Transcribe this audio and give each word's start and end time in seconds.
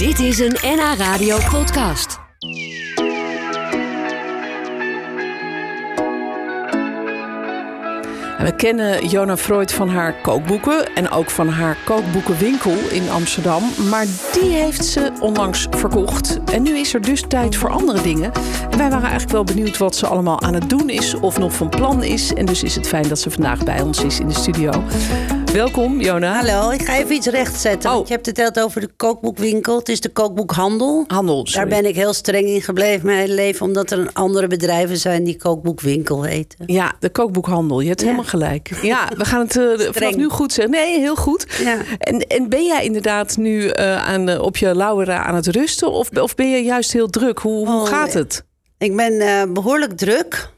Dit 0.00 0.18
is 0.18 0.38
een 0.38 0.56
NH 0.62 0.94
Radio 0.98 1.36
podcast. 1.50 2.18
We 8.38 8.52
kennen 8.56 9.08
Jona 9.08 9.36
Freud 9.36 9.72
van 9.72 9.88
haar 9.88 10.14
kookboeken 10.22 10.94
en 10.94 11.10
ook 11.10 11.30
van 11.30 11.48
haar 11.48 11.76
kookboekenwinkel 11.84 12.76
in 12.90 13.10
Amsterdam. 13.10 13.62
Maar 13.90 14.06
die 14.32 14.50
heeft 14.50 14.84
ze 14.84 15.12
onlangs 15.18 15.66
verkocht. 15.70 16.38
En 16.52 16.62
nu 16.62 16.78
is 16.78 16.94
er 16.94 17.00
dus 17.00 17.24
tijd 17.28 17.56
voor 17.56 17.70
andere 17.70 18.02
dingen. 18.02 18.32
En 18.70 18.78
wij 18.78 18.90
waren 18.90 19.08
eigenlijk 19.08 19.32
wel 19.32 19.44
benieuwd 19.44 19.78
wat 19.78 19.96
ze 19.96 20.06
allemaal 20.06 20.42
aan 20.42 20.54
het 20.54 20.70
doen 20.70 20.90
is 20.90 21.14
of 21.14 21.38
nog 21.38 21.52
van 21.52 21.68
plan 21.68 22.02
is. 22.02 22.34
En 22.34 22.46
dus 22.46 22.62
is 22.62 22.74
het 22.74 22.88
fijn 22.88 23.08
dat 23.08 23.18
ze 23.18 23.30
vandaag 23.30 23.64
bij 23.64 23.80
ons 23.80 24.04
is 24.04 24.20
in 24.20 24.28
de 24.28 24.34
studio. 24.34 24.82
Welkom, 25.52 26.00
Jona. 26.00 26.34
Hallo, 26.44 26.70
ik 26.70 26.82
ga 26.82 26.96
even 26.96 27.14
iets 27.14 27.26
rechtzetten. 27.26 27.90
Oh. 27.92 28.06
Je 28.06 28.12
hebt 28.12 28.26
het 28.26 28.38
altijd 28.38 28.64
over 28.64 28.80
de 28.80 28.88
kookboekwinkel. 28.96 29.78
Het 29.78 29.88
is 29.88 30.00
de 30.00 30.08
kookboekhandel. 30.08 31.04
Handel, 31.06 31.44
Daar 31.52 31.66
ben 31.66 31.84
ik 31.86 31.94
heel 31.94 32.12
streng 32.12 32.46
in 32.48 32.62
gebleven 32.62 33.06
mijn 33.06 33.18
hele 33.18 33.34
leven. 33.34 33.66
Omdat 33.66 33.90
er 33.90 34.10
andere 34.12 34.46
bedrijven 34.46 34.96
zijn 34.96 35.24
die 35.24 35.36
kookboekwinkel 35.36 36.22
heten. 36.22 36.58
Ja, 36.66 36.94
de 37.00 37.10
kookboekhandel. 37.10 37.80
Je 37.80 37.88
hebt 37.88 38.00
Ja. 38.00 38.06
helemaal 38.06 38.28
gelijk. 38.28 38.70
Ja, 38.82 39.08
we 39.16 39.24
gaan 39.24 39.40
het 39.40 39.56
eh, 39.56 39.88
vanaf 39.92 40.16
nu 40.16 40.28
goed 40.28 40.52
zeggen. 40.52 40.74
Nee, 40.74 40.98
heel 40.98 41.16
goed. 41.16 41.46
Ja. 41.62 41.76
En, 41.98 42.18
en 42.26 42.48
ben 42.48 42.64
jij 42.64 42.84
inderdaad 42.84 43.36
nu 43.36 43.68
eh, 43.68 44.06
aan, 44.08 44.26
de- 44.26 44.42
op 44.42 44.56
je 44.56 44.74
lauweren 44.74 45.24
aan 45.24 45.34
het 45.34 45.46
rusten? 45.46 45.90
Of, 45.92 46.10
of 46.10 46.34
ben 46.34 46.50
je 46.50 46.62
juist 46.62 46.92
heel 46.92 47.08
druk? 47.08 47.38
Hoe, 47.38 47.66
hoe 47.68 47.80
Oh, 47.80 47.86
gaat 47.86 48.12
het? 48.12 48.44
Ik 48.78 48.96
ben 48.96 49.20
eh, 49.20 49.42
behoorlijk 49.52 49.96
druk. 49.96 50.48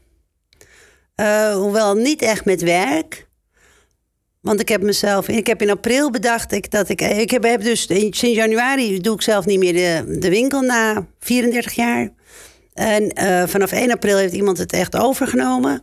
Eh, 1.15 1.53
hoewel 1.55 1.93
niet 1.95 2.21
echt 2.21 2.45
met 2.45 2.61
werk. 2.61 3.27
Want 4.43 4.59
ik 4.59 4.69
heb 4.69 4.81
mezelf... 4.81 5.27
Ik 5.27 5.47
heb 5.47 5.61
in 5.61 5.69
april 5.69 6.11
bedacht 6.11 6.51
ik, 6.51 6.71
dat 6.71 6.89
ik... 6.89 7.01
Ik 7.01 7.31
heb, 7.31 7.43
heb 7.43 7.63
dus 7.63 7.85
in- 7.85 8.13
sinds 8.13 8.35
januari 8.37 8.99
doe 8.99 9.15
ik 9.15 9.21
zelf 9.21 9.45
niet 9.45 9.59
meer 9.59 9.73
de, 9.73 10.17
de 10.19 10.29
winkel 10.29 10.61
na 10.61 11.05
34 11.19 11.73
jaar. 11.73 12.09
En 12.73 13.09
eh, 13.09 13.43
vanaf 13.47 13.71
1 13.71 13.91
april 13.91 14.17
heeft 14.17 14.33
iemand 14.33 14.57
het 14.57 14.73
echt 14.73 14.95
overgenomen. 14.97 15.81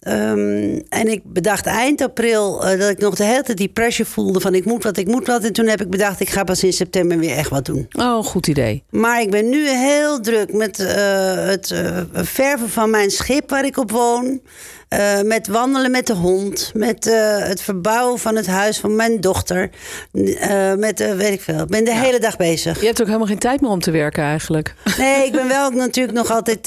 Ehm, 0.00 0.80
en 0.88 1.08
ik 1.08 1.20
bedacht 1.24 1.66
eind 1.66 2.00
april 2.00 2.64
eh, 2.66 2.78
dat 2.80 2.90
ik 2.90 2.98
nog 2.98 3.14
de 3.14 3.24
hele 3.24 3.42
tijd 3.42 3.58
die 3.58 3.68
pressure 3.68 4.08
voelde 4.08 4.40
van 4.40 4.54
ik 4.54 4.64
moet 4.64 4.82
wat, 4.84 4.96
ik 4.96 5.06
moet 5.06 5.26
wat. 5.26 5.44
En 5.44 5.52
toen 5.52 5.66
heb 5.66 5.80
ik 5.80 5.90
bedacht 5.90 6.20
ik 6.20 6.30
ga 6.30 6.44
pas 6.44 6.64
in 6.64 6.72
september 6.72 7.18
weer 7.18 7.36
echt 7.36 7.50
wat 7.50 7.64
doen. 7.64 7.88
Oh, 7.98 8.24
goed 8.24 8.46
idee. 8.46 8.82
Maar 8.90 9.20
ik 9.20 9.30
ben 9.30 9.48
nu 9.48 9.68
heel 9.68 10.20
druk 10.20 10.52
met 10.52 10.78
eh, 10.78 11.34
het 11.46 11.74
verven 12.12 12.68
van 12.68 12.90
mijn 12.90 13.10
schip 13.10 13.50
waar 13.50 13.64
ik 13.64 13.76
op 13.76 13.90
woon. 13.90 14.40
Eh, 14.88 15.20
met 15.22 15.46
wandelen 15.46 15.90
met 15.90 16.06
de 16.06 16.14
hond. 16.14 16.70
Met 16.74 17.06
eh, 17.06 17.38
het 17.38 17.60
verbouwen 17.60 18.18
van 18.18 18.36
het 18.36 18.46
huis 18.46 18.78
van 18.78 18.96
mijn 18.96 19.20
dochter. 19.20 19.70
Eh, 20.12 20.74
met, 20.74 21.16
weet 21.16 21.32
ik 21.32 21.40
veel. 21.40 21.60
Ik 21.60 21.66
ben 21.66 21.84
de 21.84 21.94
hele 21.94 22.18
dag 22.18 22.36
bezig. 22.36 22.80
Je 22.80 22.86
hebt 22.86 23.00
ook 23.00 23.06
helemaal 23.06 23.26
geen 23.26 23.38
tijd 23.38 23.60
meer 23.60 23.70
om 23.70 23.80
te 23.80 23.90
werken 23.90 24.22
eigenlijk. 24.22 24.74
Nee, 24.98 25.26
ik 25.26 25.32
ben 25.32 25.48
wel 25.58 25.70
natuurlijk 25.70 26.16
nog 26.16 26.30
altijd 26.30 26.66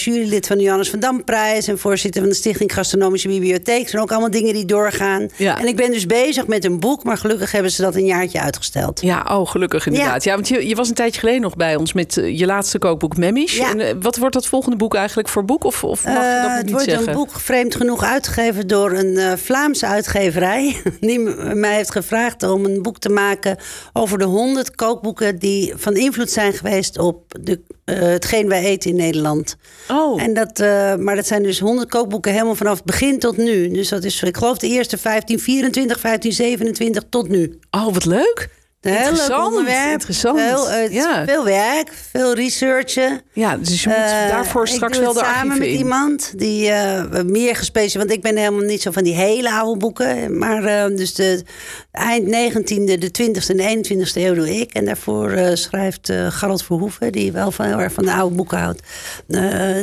jurylid 0.00 0.46
van 0.46 0.56
de 0.56 0.62
Johannes 0.62 0.90
van 0.90 0.98
Damprijs. 0.98 1.68
En 1.68 1.78
voorzitter 1.78 2.20
van 2.20 2.30
de 2.30 2.36
Stichting 2.36 2.74
Gastronomische 2.74 3.28
Bibliotheek. 3.28 3.80
Dat 3.80 3.90
zijn 3.90 4.02
ook 4.02 4.10
allemaal 4.10 4.30
dingen 4.30 4.54
die 4.54 4.64
doorgaan. 4.64 5.28
Ja. 5.36 5.58
En 5.60 5.66
ik 5.66 5.76
ben 5.76 5.90
dus 5.90 6.06
bezig 6.06 6.46
met 6.46 6.64
een 6.64 6.80
boek. 6.80 7.04
Maar 7.04 7.18
gelukkig 7.18 7.52
hebben 7.52 7.70
ze 7.70 7.82
dat 7.82 7.94
een 7.94 8.06
jaartje 8.06 8.40
uitgesteld. 8.40 9.00
Ja, 9.00 9.26
oh, 9.28 9.48
gelukkig 9.48 9.86
inderdaad. 9.86 10.24
Ja, 10.24 10.34
want 10.34 10.48
je, 10.48 10.68
je 10.68 10.74
was 10.74 10.88
een 10.88 10.94
tijdje 10.94 11.20
geleden 11.20 11.40
nog 11.40 11.56
bij 11.56 11.76
ons 11.76 11.92
met 11.92 12.14
je 12.14 12.46
laatste 12.46 12.78
kookboek 12.78 13.16
Memmish. 13.16 13.56
Ja. 13.56 13.74
En, 13.76 14.02
wat 14.02 14.16
wordt 14.16 14.34
dat 14.34 14.46
volgende 14.46 14.76
boek 14.76 14.94
eigenlijk 14.94 15.28
voor 15.28 15.44
boek? 15.44 15.64
Of, 15.64 15.84
of 15.84 16.04
mag 16.04 16.14
je 16.14 16.54
dat 16.56 16.64
niet 16.64 16.80
zeggen? 16.80 17.25
Boek 17.26 17.40
vreemd 17.40 17.74
genoeg 17.74 18.02
uitgegeven 18.02 18.66
door 18.66 18.92
een 18.92 19.16
eh, 19.16 19.32
Vlaamse 19.36 19.86
uitgeverij. 19.86 20.76
Die 21.00 21.18
mij 21.54 21.74
heeft 21.74 21.90
gevraagd 21.90 22.42
om 22.42 22.64
een 22.64 22.82
boek 22.82 22.98
te 22.98 23.08
maken 23.08 23.56
over 23.92 24.18
de 24.18 24.24
honderd 24.24 24.74
kookboeken 24.74 25.38
die 25.38 25.72
van 25.76 25.96
invloed 25.96 26.30
zijn 26.30 26.52
geweest 26.52 26.98
op 26.98 27.34
de, 27.40 27.60
eh, 27.84 27.98
hetgeen 27.98 28.48
wij 28.48 28.64
eten 28.64 28.90
in 28.90 28.96
Nederland. 28.96 29.56
Oh, 29.90 30.22
En 30.22 30.34
dat, 30.34 30.60
eh, 30.60 30.94
maar 30.96 31.16
dat 31.16 31.26
zijn 31.26 31.42
dus 31.42 31.58
honderd 31.58 31.88
kookboeken 31.88 32.32
helemaal 32.32 32.54
vanaf 32.54 32.76
het 32.76 32.84
begin 32.84 33.18
tot 33.18 33.36
nu. 33.36 33.68
Dus 33.70 33.88
dat 33.88 34.04
is, 34.04 34.22
ik 34.22 34.36
geloof, 34.36 34.58
de 34.58 34.68
eerste 34.68 34.98
1524, 35.02 36.00
1527 36.00 37.02
tot 37.08 37.28
nu. 37.28 37.58
oh, 37.70 37.92
wat 37.92 38.04
leuk. 38.04 38.48
Heel 38.90 39.44
onderwerp. 39.44 39.92
interessant. 39.92 40.38
Heel, 40.40 40.70
eh, 40.70 40.92
Ja. 40.92 41.24
Veel 41.24 41.44
werk, 41.44 41.92
veel 42.10 42.34
researchen. 42.34 43.20
Ja, 43.32 43.56
dus 43.56 43.82
je 43.82 43.88
moet 43.88 43.96
Eh, 43.98 44.28
daarvoor 44.28 44.68
straks 44.68 44.98
wel 44.98 45.12
de 45.12 45.18
samen 45.18 45.58
met 45.58 45.66
in. 45.68 45.76
iemand 45.76 46.32
die 46.36 46.70
eh, 46.70 47.22
meer 47.22 47.56
gespecialiseerd... 47.56 48.04
Want 48.04 48.10
ik 48.16 48.22
ben 48.22 48.36
helemaal 48.36 48.66
niet 48.66 48.82
zo 48.82 48.90
van 48.90 49.04
die 49.04 49.14
hele 49.14 49.52
oude 49.52 49.78
boeken. 49.78 50.38
Maar 50.38 50.88
dus 50.88 51.14
de 51.14 51.42
eind 51.90 52.26
19e, 52.26 52.98
de 52.98 53.10
20e 53.10 53.48
en 53.48 53.56
de 53.56 53.96
21e 53.96 54.12
eeuw 54.14 54.34
doe 54.34 54.56
ik. 54.60 54.72
En 54.72 54.84
daarvoor 54.84 55.38
schrijft 55.54 56.12
Gerald 56.28 56.62
Verhoeven... 56.64 57.12
die 57.12 57.32
wel 57.32 57.50
van, 57.50 57.66
heel 57.66 57.80
erg 57.80 57.92
van 57.92 58.04
de 58.04 58.12
oude 58.12 58.34
boeken 58.34 58.58
houdt. 58.58 58.82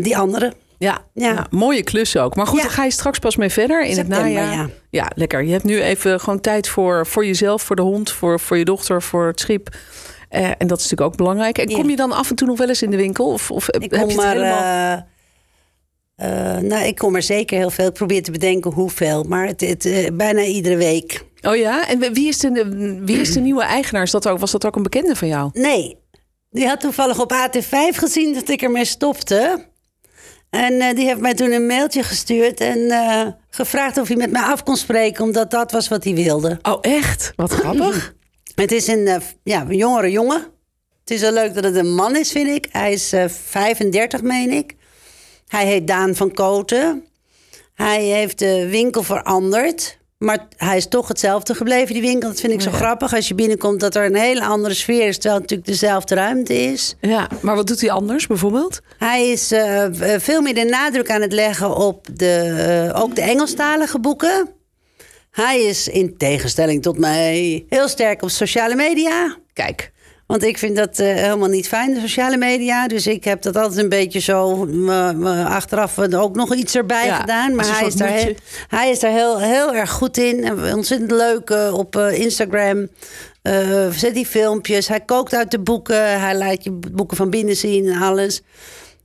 die 0.03 0.17
andere. 0.17 0.53
Ja, 0.83 1.05
ja. 1.13 1.47
Mooie 1.49 1.83
klus 1.83 2.17
ook. 2.17 2.35
Maar 2.35 2.47
goed, 2.47 2.57
Ja. 2.57 2.63
daar 2.63 2.73
ga 2.73 2.83
je 2.83 2.91
straks 2.91 3.19
pas 3.19 3.35
mee 3.35 3.49
verder 3.49 3.85
in 3.85 3.93
September, 3.93 4.25
het 4.25 4.33
najaar. 4.33 4.53
ja. 4.53 4.69
ja, 4.89 5.11
lekker. 5.15 5.43
Je 5.43 5.51
hebt 5.51 5.63
nu 5.63 5.81
even 5.81 6.19
gewoon 6.19 6.41
tijd 6.41 6.67
voor, 6.67 7.07
voor 7.07 7.25
jezelf, 7.25 7.61
voor 7.61 7.75
de 7.75 7.81
hond, 7.81 8.11
voor, 8.11 8.39
voor 8.39 8.57
je 8.57 8.65
dochter, 8.65 9.01
voor 9.01 9.27
het 9.27 9.39
schip. 9.39 9.75
Eh, 10.29 10.45
en 10.57 10.67
dat 10.67 10.77
is 10.77 10.83
natuurlijk 10.83 11.01
ook 11.11 11.17
belangrijk. 11.17 11.57
En 11.57 11.71
kom 11.71 11.89
je 11.89 11.95
dan 11.95 12.11
af 12.11 12.29
en 12.29 12.35
toe 12.35 12.47
nog 12.47 12.57
wel 12.57 12.67
eens 12.67 12.81
in 12.81 12.89
de 12.91 12.97
winkel? 12.97 13.25
Of, 13.31 13.51
of 13.51 13.69
Ik 13.69 13.81
heb 13.81 14.09
je 14.09 14.21
er, 14.21 14.27
helemaal... 14.31 15.05
eh, 16.15 16.57
nou, 16.57 16.85
ik 16.85 16.95
kom 16.97 17.15
er 17.15 17.21
zeker 17.23 17.57
heel 17.57 17.69
veel. 17.69 17.87
Ik 17.87 17.93
probeer 17.93 18.23
te 18.23 18.31
bedenken 18.31 18.71
hoeveel. 18.71 19.23
Maar 19.23 19.47
het, 19.47 19.61
het, 19.61 20.09
bijna 20.17 20.41
iedere 20.43 20.75
week. 20.77 21.23
Oh 21.41 21.55
ja? 21.55 21.87
En 21.87 22.13
wie 22.13 22.27
is, 22.27 22.37
de, 22.37 22.99
wie 23.05 23.17
is 23.17 23.33
de 23.33 23.39
nieuwe 23.49 23.63
eigenaar? 23.63 24.03
Is 24.03 24.11
dat 24.11 24.27
ook, 24.27 24.39
was 24.39 24.51
dat 24.51 24.65
ook 24.65 24.75
een 24.75 24.83
bekende 24.83 25.15
van 25.15 25.27
jou? 25.27 25.49
Nee, 25.53 25.97
die 26.49 26.67
had 26.67 26.79
toevallig 26.79 27.19
op 27.19 27.33
AT5 27.33 27.95
gezien 27.97 28.33
dat 28.33 28.49
ik 28.49 28.61
ermee 28.61 28.85
stopte. 28.85 29.71
En 30.53 30.81
eh, 30.81 30.95
die 30.95 31.05
heeft 31.05 31.19
mij 31.19 31.33
toen 31.33 31.51
een 31.51 31.65
mailtje 31.65 32.03
gestuurd 32.03 32.59
en 32.59 32.91
eh, 32.91 33.27
gevraagd 33.49 33.97
of 33.97 34.07
hij 34.07 34.17
met 34.17 34.31
mij 34.31 34.41
af 34.41 34.63
kon 34.63 34.77
spreken, 34.77 35.23
omdat 35.23 35.51
dat 35.51 35.71
was 35.71 35.87
wat 35.87 36.03
hij 36.03 36.13
wilde. 36.13 36.59
Oh, 36.61 36.77
echt? 36.81 37.33
Wat 37.35 37.51
grappig. 37.61 38.15
Het 38.55 38.71
is 38.71 38.87
een, 38.87 39.07
eh, 39.07 39.21
ja, 39.43 39.61
een 39.61 39.75
jongere 39.75 40.11
jongen. 40.11 40.47
Het 40.99 41.11
is 41.11 41.21
wel 41.21 41.31
leuk 41.31 41.53
dat 41.53 41.63
het 41.63 41.75
een 41.75 41.93
man 41.93 42.15
is, 42.15 42.31
vind 42.31 42.47
ik. 42.47 42.67
Hij 42.71 42.91
is 42.91 43.13
eh 43.13 43.29
35, 43.29 44.21
meen 44.21 44.51
ik. 44.51 44.75
Hij 45.47 45.65
heet 45.65 45.87
Daan 45.87 46.15
van 46.15 46.33
Koten. 46.33 47.05
Hij 47.73 48.03
heeft 48.03 48.39
de 48.39 48.67
winkel 48.69 49.03
veranderd. 49.03 49.97
Maar 50.23 50.47
hij 50.57 50.77
is 50.77 50.87
toch 50.87 51.07
hetzelfde 51.07 51.55
gebleven, 51.55 51.93
die 51.93 52.01
winkel. 52.01 52.29
Dat 52.29 52.39
vind 52.39 52.53
ik 52.53 52.61
zo 52.61 52.71
grappig. 52.71 53.13
Als 53.15 53.27
je 53.27 53.35
binnenkomt, 53.35 53.79
dat 53.79 53.95
er 53.95 54.05
een 54.05 54.15
hele 54.15 54.43
andere 54.45 54.73
sfeer 54.73 55.07
is... 55.07 55.13
terwijl 55.15 55.33
het 55.41 55.49
natuurlijk 55.49 55.69
dezelfde 55.79 56.15
ruimte 56.15 56.53
is. 56.53 56.95
Ja, 57.01 57.27
maar 57.41 57.55
wat 57.55 57.67
doet 57.67 57.81
hij 57.81 57.91
anders 57.91 58.27
bijvoorbeeld? 58.27 58.79
Hij 58.97 59.29
is 59.29 59.51
eh, 59.51 59.85
v- 59.91 60.23
veel 60.23 60.41
meer 60.41 60.53
de 60.53 60.63
nadruk 60.63 61.09
aan 61.09 61.21
het 61.21 61.31
leggen 61.33 61.75
op 61.75 62.07
de, 62.13 62.89
eh, 62.93 63.01
ook 63.01 63.15
de 63.15 63.21
Engelstalige 63.21 63.99
boeken. 63.99 64.49
Hij 65.31 65.61
is 65.61 65.87
in 65.87 66.17
tegenstelling 66.17 66.81
tot 66.81 66.97
mij 66.97 67.65
heel 67.69 67.87
sterk 67.87 68.21
op 68.21 68.29
sociale 68.29 68.75
media. 68.75 69.37
Kijk. 69.53 69.91
Want 70.33 70.45
ik 70.45 70.57
vind 70.57 70.75
dat 70.75 70.99
eh, 70.99 71.13
helemaal 71.13 71.49
niet 71.49 71.67
fijn, 71.67 71.93
de 71.93 71.99
sociale 71.99 72.37
media. 72.37 72.87
Dus 72.87 73.07
ik 73.07 73.23
heb 73.23 73.41
dat 73.41 73.57
altijd 73.57 73.79
een 73.79 73.89
beetje 73.89 74.19
zo 74.19 74.65
eh, 74.65 75.09
eh, 75.09 75.45
achteraf 75.45 75.97
er 75.97 76.19
ook 76.19 76.35
nog 76.35 76.55
iets 76.55 76.75
erbij 76.75 77.05
Ja, 77.05 77.15
gedaan. 77.15 77.55
Maar 77.55 77.77
hij 77.77 77.87
is, 77.87 77.95
daar 77.95 78.09
heel, 78.09 78.35
hij 78.67 78.89
is 78.89 78.99
daar 78.99 79.11
heel, 79.11 79.39
heel 79.39 79.73
erg 79.73 79.91
goed 79.91 80.17
in. 80.17 80.43
En 80.43 80.73
ontzettend 80.73 81.11
leuk 81.11 81.49
eh, 81.49 81.73
op 81.73 81.95
eh, 81.95 82.19
Instagram. 82.19 82.87
Eh, 83.41 83.89
zet 83.89 84.13
die 84.13 84.25
filmpjes. 84.25 84.87
Hij 84.87 84.99
kookt 84.99 85.35
uit 85.35 85.51
de 85.51 85.59
boeken. 85.59 86.19
Hij 86.19 86.37
laat 86.37 86.63
je 86.63 86.71
boeken 86.71 87.17
van 87.17 87.29
binnen 87.29 87.55
zien 87.55 87.87
en 87.87 88.01
alles. 88.01 88.41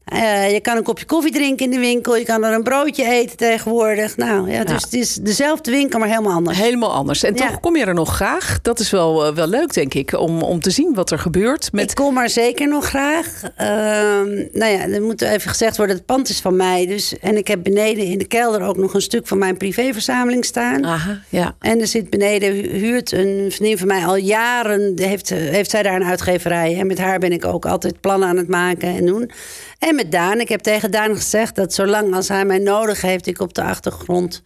Eh, 0.08 0.52
je 0.52 0.60
kan 0.60 0.76
een 0.76 0.82
kopje 0.82 1.04
koffie 1.04 1.32
drinken 1.32 1.64
in 1.64 1.70
de 1.70 1.78
winkel. 1.78 2.16
Je 2.16 2.24
kan 2.24 2.44
er 2.44 2.52
een 2.54 2.62
broodje 2.62 3.04
eten 3.04 3.36
tegenwoordig. 3.36 4.16
Nou 4.16 4.50
ja, 4.50 4.64
dus 4.64 4.70
Ja. 4.74 4.84
het 4.84 4.92
is 4.94 5.14
dezelfde 5.14 5.70
winkel, 5.70 5.98
maar 5.98 6.08
helemaal 6.08 6.32
anders. 6.32 6.58
Helemaal 6.58 6.92
anders. 6.92 7.22
En 7.22 7.34
Ja. 7.34 7.46
toch 7.46 7.60
kom 7.60 7.76
je 7.76 7.84
er 7.84 7.94
nog 7.94 8.14
graag. 8.14 8.58
Dat 8.62 8.80
is 8.80 8.90
wel, 8.90 9.26
eh, 9.26 9.34
wel 9.34 9.46
leuk, 9.46 9.74
denk 9.74 9.94
ik, 9.94 10.18
om, 10.18 10.42
om 10.42 10.60
te 10.60 10.70
zien 10.70 10.94
wat 10.94 11.10
er 11.10 11.18
gebeurt. 11.18 11.72
Met... 11.72 11.90
Ik 11.90 11.96
kom 11.96 12.14
maar 12.14 12.28
zeker 12.30 12.68
nog 12.68 12.84
graag. 12.86 13.42
Ehm, 13.56 14.34
nou 14.52 14.72
ja, 14.72 14.88
er 14.88 15.02
moet 15.02 15.22
even 15.22 15.50
gezegd 15.50 15.76
worden, 15.76 15.96
het 15.96 16.04
pand 16.06 16.28
is 16.28 16.40
van 16.40 16.56
mij. 16.56 16.86
Dus, 16.86 17.18
en 17.18 17.36
ik 17.36 17.48
heb 17.48 17.62
beneden 17.62 18.04
in 18.04 18.18
de 18.18 18.26
kelder 18.26 18.62
ook 18.62 18.76
nog 18.76 18.94
een 18.94 19.00
stuk 19.02 19.26
van 19.26 19.38
mijn 19.38 19.56
privéverzameling 19.56 20.44
staan. 20.44 20.84
Aha, 20.84 21.20
ja. 21.28 21.54
En 21.60 21.80
er 21.80 21.86
zit 21.86 22.10
beneden, 22.10 22.52
hu- 22.52 22.68
huurt 22.78 23.12
een 23.12 23.46
vriendin 23.52 23.78
van 23.78 23.86
mij 23.86 24.04
al 24.06 24.16
jaren, 24.16 24.92
heeft, 24.96 25.28
heeft 25.28 25.70
zij 25.70 25.82
daar 25.82 25.94
een 26.00 26.04
uitgeverij. 26.04 26.76
En 26.78 26.86
met 26.86 26.98
haar 26.98 27.18
ben 27.18 27.32
ik 27.32 27.44
ook 27.44 27.66
altijd 27.66 28.00
plannen 28.00 28.28
aan 28.28 28.36
het 28.36 28.48
maken 28.48 28.88
en 28.96 29.06
doen. 29.06 29.30
En 29.78 29.94
met 29.94 30.12
Daan, 30.12 30.40
ik 30.40 30.48
heb 30.48 30.60
tegen 30.60 30.90
Daan 30.90 31.16
gezegd 31.16 31.54
dat 31.56 31.74
zolang 31.74 32.14
als 32.14 32.28
hij 32.28 32.44
mij 32.44 32.58
nodig 32.58 33.00
heeft, 33.00 33.26
ik 33.26 33.40
op 33.40 33.54
de 33.54 33.62
achtergrond 33.62 34.42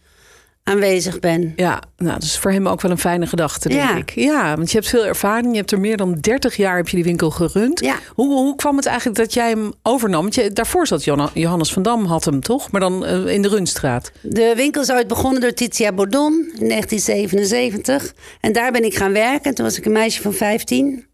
aanwezig 0.63 1.19
ben. 1.19 1.53
Ja, 1.55 1.81
nou, 1.97 2.13
dat 2.13 2.23
is 2.23 2.37
voor 2.37 2.51
hem 2.51 2.67
ook 2.67 2.81
wel 2.81 2.91
een 2.91 2.97
fijne 2.97 3.27
gedachte, 3.27 3.69
denk 3.69 3.81
Ja. 3.81 3.95
ik. 3.95 4.09
Ja, 4.15 4.55
want 4.55 4.71
je 4.71 4.77
hebt 4.77 4.89
veel 4.89 5.05
ervaring. 5.05 5.51
Je 5.51 5.57
hebt 5.57 5.71
er 5.71 5.79
meer 5.79 5.97
dan 5.97 6.13
30 6.19 6.55
jaar 6.55 6.75
heb 6.75 6.87
je 6.87 6.95
die 6.95 7.05
winkel 7.05 7.29
gerund. 7.29 7.79
Ja. 7.79 7.95
Hoe, 8.15 8.27
hoe 8.33 8.55
kwam 8.55 8.75
het 8.77 8.85
eigenlijk 8.85 9.17
dat 9.17 9.33
jij 9.33 9.49
hem 9.49 9.71
overnam? 9.81 10.21
Want 10.21 10.35
je, 10.35 10.51
daarvoor 10.51 10.87
zat 10.87 11.03
Johannes 11.33 11.73
van 11.73 11.83
Dam, 11.83 12.05
had 12.05 12.25
hem 12.25 12.39
toch? 12.41 12.71
Maar 12.71 12.81
dan 12.81 13.05
eh, 13.05 13.27
in 13.27 13.41
de 13.41 13.47
Runstraat. 13.47 14.11
De 14.21 14.53
winkel 14.55 14.81
is 14.81 14.91
ooit 14.91 15.07
begonnen 15.07 15.41
door 15.41 15.53
Titia 15.53 15.91
Bordon 15.93 16.33
in 16.59 16.67
1977. 16.69 18.13
En 18.41 18.53
daar 18.53 18.71
ben 18.71 18.83
ik 18.83 18.95
gaan 18.95 19.13
werken. 19.13 19.53
Toen 19.55 19.65
was 19.65 19.77
ik 19.77 19.85
een 19.85 19.91
meisje 19.91 20.21
van 20.21 20.33
15. 20.33 21.05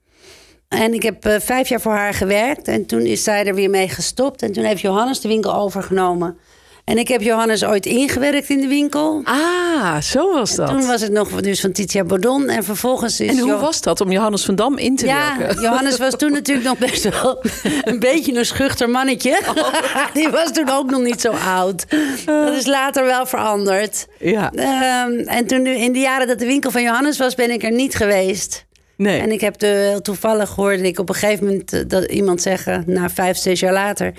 En 0.69 0.93
ik 0.93 1.03
heb 1.03 1.25
eh, 1.25 1.35
vijf 1.39 1.69
jaar 1.69 1.81
voor 1.81 1.91
haar 1.91 2.13
gewerkt. 2.13 2.67
En 2.67 2.85
toen 2.85 3.01
is 3.01 3.23
zij 3.23 3.45
er 3.45 3.55
weer 3.55 3.69
mee 3.69 3.89
gestopt. 3.89 4.41
En 4.41 4.51
toen 4.51 4.63
heeft 4.63 4.81
Johannes 4.81 5.19
de 5.21 5.27
winkel 5.27 5.53
overgenomen. 5.55 6.37
En 6.83 6.97
ik 6.97 7.07
heb 7.07 7.21
Johannes 7.21 7.63
ooit 7.65 7.85
ingewerkt 7.85 8.49
in 8.49 8.61
de 8.61 8.67
winkel. 8.67 9.21
Ah, 9.23 10.01
zo 10.01 10.33
was 10.33 10.55
dat. 10.55 10.67
Toen 10.67 10.85
was 10.87 11.01
het 11.01 11.11
nog 11.11 11.41
dus 11.41 11.61
van 11.61 11.71
Titia 11.71 12.03
Bordon. 12.03 12.49
En 12.49 12.63
vervolgens 12.63 13.19
is... 13.19 13.29
en 13.29 13.39
hoe 13.39 13.49
Jo- 13.49 13.59
was 13.59 13.81
dat 13.81 14.01
om 14.01 14.11
Johannes 14.11 14.45
van 14.45 14.55
Dam 14.55 14.77
in 14.77 14.95
te 14.95 15.05
ja, 15.05 15.37
werken? 15.37 15.61
Johannes 15.65 15.97
was 15.97 16.15
toen 16.15 16.31
natuurlijk 16.31 16.67
nog 16.67 16.77
best 16.77 17.09
wel 17.21 17.43
een 17.83 17.99
beetje 17.99 18.33
een 18.37 18.45
schuchter 18.45 18.89
mannetje. 18.89 19.39
Die 20.13 20.29
was 20.29 20.51
toen 20.51 20.69
ook 20.69 20.89
nog 20.89 21.01
niet 21.01 21.21
zo 21.21 21.31
oud. 21.31 21.85
Dat 22.25 22.53
is 22.55 22.65
later 22.65 23.05
wel 23.05 23.25
veranderd. 23.25 24.07
Ja, 24.19 24.51
Ehm, 24.51 25.19
en 25.27 25.47
toen 25.47 25.65
in 25.65 25.93
de 25.93 25.99
jaren 25.99 26.27
dat 26.27 26.39
de 26.39 26.45
winkel 26.45 26.71
van 26.71 26.81
Johannes 26.81 27.17
was, 27.17 27.35
ben 27.35 27.51
ik 27.51 27.63
er 27.63 27.71
niet 27.71 27.95
geweest. 27.95 28.65
Nee. 28.99 29.19
En 29.19 29.31
ik 29.31 29.41
heb 29.41 29.57
de, 29.57 29.99
toevallig 30.01 30.49
gehoord 30.49 30.81
ik 30.81 30.99
op 30.99 31.09
een 31.09 31.15
gegeven 31.15 31.45
moment 31.45 31.73
eh, 31.73 31.81
dat 31.87 32.03
iemand 32.03 32.41
zeggen, 32.41 32.83
na 32.87 33.09
vijf, 33.09 33.37
zes 33.37 33.59
jaar 33.59 33.73
later, 33.73 34.13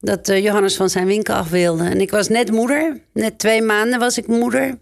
dat 0.00 0.28
eh, 0.28 0.42
Johannes 0.42 0.76
van 0.76 0.90
zijn 0.90 1.06
winkel 1.06 1.34
af 1.34 1.48
wilde. 1.48 1.84
En 1.84 2.00
ik 2.00 2.10
was 2.10 2.28
net 2.28 2.50
moeder, 2.50 3.00
net 3.12 3.38
twee 3.38 3.62
maanden 3.62 3.98
was 3.98 4.18
ik 4.18 4.26
moeder. 4.26 4.78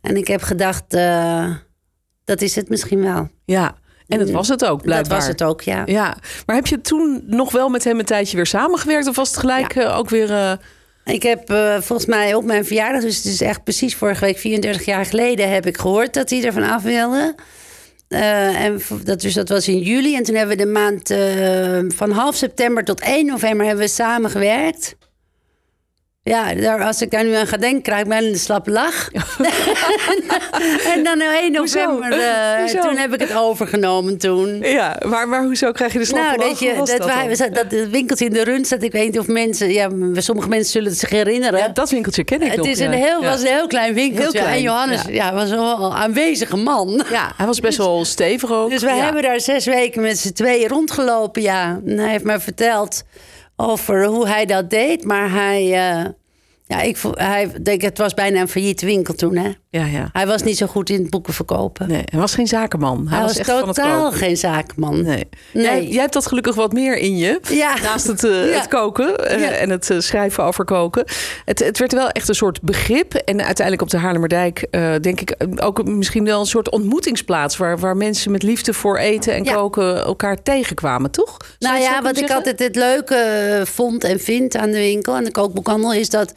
En 0.00 0.16
ik 0.16 0.28
heb 0.28 0.42
gedacht, 0.42 0.94
eh, 0.94 1.50
dat 2.24 2.40
is 2.40 2.56
het 2.56 2.68
misschien 2.68 3.02
wel. 3.02 3.28
ja, 3.44 3.74
en 4.08 4.18
dat 4.18 4.30
was 4.30 4.48
het 4.48 4.64
ook, 4.64 4.82
blijkbaar. 4.82 5.08
Dat 5.08 5.18
was 5.18 5.28
het 5.28 5.42
ook, 5.42 5.60
ja. 5.60 5.82
Ja, 5.86 6.16
maar 6.46 6.56
heb 6.56 6.66
je 6.66 6.80
toen 6.80 7.22
nog 7.26 7.52
wel 7.52 7.68
met 7.68 7.84
hem 7.84 7.98
een 7.98 8.04
tijdje 8.04 8.36
weer 8.36 8.46
samengewerkt? 8.46 9.06
Of 9.06 9.16
was 9.16 9.28
het 9.28 9.38
gelijk 9.38 9.76
ook 9.88 10.10
weer... 10.10 10.58
Ik 11.04 11.22
heb 11.22 11.52
volgens 11.78 12.06
mij 12.06 12.34
op 12.34 12.44
mijn 12.44 12.64
verjaardag, 12.64 13.02
dus 13.02 13.16
het 13.16 13.24
is 13.24 13.40
echt 13.40 13.64
precies 13.64 13.94
vorige 13.94 14.24
week, 14.24 14.38
34 14.38 14.84
jaar 14.84 15.06
geleden, 15.06 15.50
heb 15.50 15.66
ik 15.66 15.78
gehoord 15.78 16.14
dat 16.14 16.30
hij 16.30 16.44
ervan 16.44 16.62
af 16.62 16.82
wilde. 16.82 17.34
Eh, 18.12 18.64
en 18.64 18.80
dat, 19.04 19.20
dus 19.20 19.34
dat 19.34 19.48
was 19.48 19.68
in 19.68 19.78
juli. 19.78 20.16
En 20.16 20.22
toen 20.22 20.34
hebben 20.34 20.56
we 20.56 20.64
de 20.64 20.70
maand 20.70 21.10
eh, 21.10 21.96
van 21.96 22.10
half 22.10 22.34
september 22.34 22.84
tot 22.84 23.00
1 23.00 23.26
november 23.26 23.66
hebben 23.66 23.84
we 23.84 23.90
samen 23.90 24.30
gewerkt. 24.30 24.96
Ja, 26.24 26.54
daar, 26.54 26.82
als 26.84 27.02
ik 27.02 27.10
daar 27.10 27.24
nu 27.24 27.34
aan 27.34 27.46
ga 27.46 27.56
denken, 27.56 27.82
krijg 27.82 28.00
ik 28.02 28.08
bijna 28.08 28.26
een 28.26 28.38
slappe 28.38 28.70
lach. 28.70 29.10
en 30.94 31.04
dan 31.04 31.20
1 31.20 31.52
november, 31.52 32.12
eh, 32.12 32.80
toen 32.80 32.96
heb 32.96 33.14
ik 33.14 33.20
het 33.20 33.36
overgenomen 33.36 34.18
toen. 34.18 34.58
ja, 34.60 34.98
maar, 35.06 35.28
maar 35.28 35.42
hoezo 35.44 35.72
krijg 35.72 35.92
je 35.92 35.98
de 35.98 36.04
slag 36.04 36.20
Nou, 36.22 36.34
van 36.40 36.48
dat, 36.48 36.58
je, 36.58 36.68
Hoe 36.68 36.78
was 36.78 37.38
dat, 37.38 37.54
dat 37.54 37.66
we 37.68 37.88
winkeltje 37.88 38.24
in 38.24 38.32
de 38.32 38.42
Rundstad, 38.42 38.82
ik 38.82 38.92
weet 38.92 39.04
niet 39.06 39.18
of 39.18 39.26
mensen, 39.26 39.72
ja, 39.72 39.90
sommige 40.14 40.48
mensen 40.48 40.70
zullen 40.72 40.88
het 40.88 40.98
zich 40.98 41.10
herinneren. 41.10 41.58
Ja, 41.58 41.68
dat 41.68 41.90
winkeltje 41.90 42.24
ken 42.24 42.42
ik 42.42 42.48
Het 42.48 42.56
nog. 42.56 42.66
is 42.66 42.78
ja. 42.78 42.84
een 42.86 42.92
heel, 42.92 43.22
Ja. 43.22 43.30
was 43.30 43.40
een 43.40 43.46
heel 43.46 43.66
klein 43.66 43.94
winkeltje. 43.94 44.30
Heel 44.38 44.40
klein, 44.42 44.56
en 44.56 44.62
Johannes 44.62 45.02
ja. 45.02 45.10
ja. 45.10 45.32
was 45.34 45.50
een 45.50 45.92
aanwezige 45.92 46.56
man. 46.56 47.04
Ja, 47.10 47.32
hij 47.36 47.46
was 47.46 47.60
best 47.60 47.78
wel 47.78 48.04
stevig 48.04 48.52
ook. 48.52 48.70
Dus 48.80 48.80
Ja. 48.80 48.94
hebben 48.94 49.22
daar 49.22 49.40
zes 49.40 49.64
weken 49.64 50.02
met 50.02 50.18
z'n 50.18 50.32
tweeën 50.32 50.68
rondgelopen, 50.68 51.42
ja. 51.42 51.80
En 51.86 51.98
hij 51.98 52.10
heeft 52.10 52.24
me 52.24 52.40
verteld 52.40 53.02
over 53.56 54.06
hoe 54.06 54.28
hij 54.28 54.46
dat 54.46 54.70
deed. 54.70 55.04
Maar 55.04 55.30
hij, 55.30 55.62
eh, 55.62 56.10
ja, 56.66 56.80
ik, 56.80 56.98
hij 57.14 57.62
denk, 57.62 57.82
het 57.82 57.98
was 57.98 58.14
bijna 58.14 58.40
een 58.40 58.48
failliete 58.48 58.86
winkel 58.86 59.14
toen, 59.14 59.36
hè. 59.36 59.50
Ja, 59.72 59.84
ja. 59.84 60.08
Hij 60.12 60.26
was 60.26 60.42
niet 60.42 60.56
zo 60.56 60.66
goed 60.66 60.90
in 60.90 61.00
het 61.00 61.10
boeken 61.10 61.34
verkopen. 61.34 61.88
Nee, 61.88 62.02
hij 62.04 62.20
was 62.20 62.34
geen 62.34 62.46
zakenman. 62.46 63.08
Hij, 63.08 63.18
hij 63.18 63.26
was, 63.26 63.36
echt 63.36 63.50
van 63.50 63.68
het 63.68 63.76
totaal 63.76 64.12
geen 64.12 64.36
zakenman. 64.36 65.02
Nee. 65.02 65.28
Nee. 65.52 65.64
Jij, 65.64 65.86
jij 65.86 66.00
hebt 66.00 66.12
dat 66.12 66.26
gelukkig 66.26 66.54
wat 66.54 66.72
meer 66.72 66.96
in 66.96 67.16
je. 67.16 67.40
Ja. 67.48 67.74
Naast 67.82 68.06
het, 68.06 68.24
eh, 68.24 68.30
Ja. 68.30 68.58
het 68.58 68.68
koken 68.68 69.28
eh, 69.28 69.62
en 69.62 69.70
het 69.70 69.90
eh, 69.90 69.98
schrijven 69.98 70.44
over 70.44 70.64
koken. 70.64 71.04
Het, 71.44 71.58
het 71.58 71.78
werd 71.78 71.92
wel 71.92 72.08
echt 72.08 72.28
een 72.28 72.34
soort 72.34 72.62
begrip. 72.62 73.14
En 73.14 73.44
uiteindelijk 73.44 73.82
op 73.82 73.90
de 73.90 73.96
Haarlemmerdijk 73.96 74.66
denk 75.00 75.20
ik 75.20 75.36
ook 75.56 75.84
misschien 75.84 76.24
wel 76.24 76.40
een 76.40 76.46
soort 76.46 76.70
ontmoetingsplaats. 76.70 77.56
Waar, 77.56 77.78
waar 77.78 77.96
mensen 77.96 78.30
met 78.30 78.42
liefde 78.42 78.72
voor 78.72 78.98
eten 78.98 79.34
en 79.34 79.44
koken 79.44 80.04
elkaar 80.04 80.42
tegenkwamen, 80.42 81.10
toch? 81.10 81.36
Zou 81.58 81.74
Nou 81.74 81.84
ja, 81.84 82.02
wat 82.02 82.16
ik 82.16 82.30
altijd 82.30 82.58
het 82.58 82.76
leuke 82.76 83.62
vond 83.64 84.04
en 84.04 84.20
vind 84.20 84.56
aan 84.56 84.70
de 84.70 84.78
winkel, 84.78 85.14
aan 85.14 85.24
de 85.24 85.32
kookboekhandel, 85.32 85.92
is 85.92 86.10
dat 86.10 86.32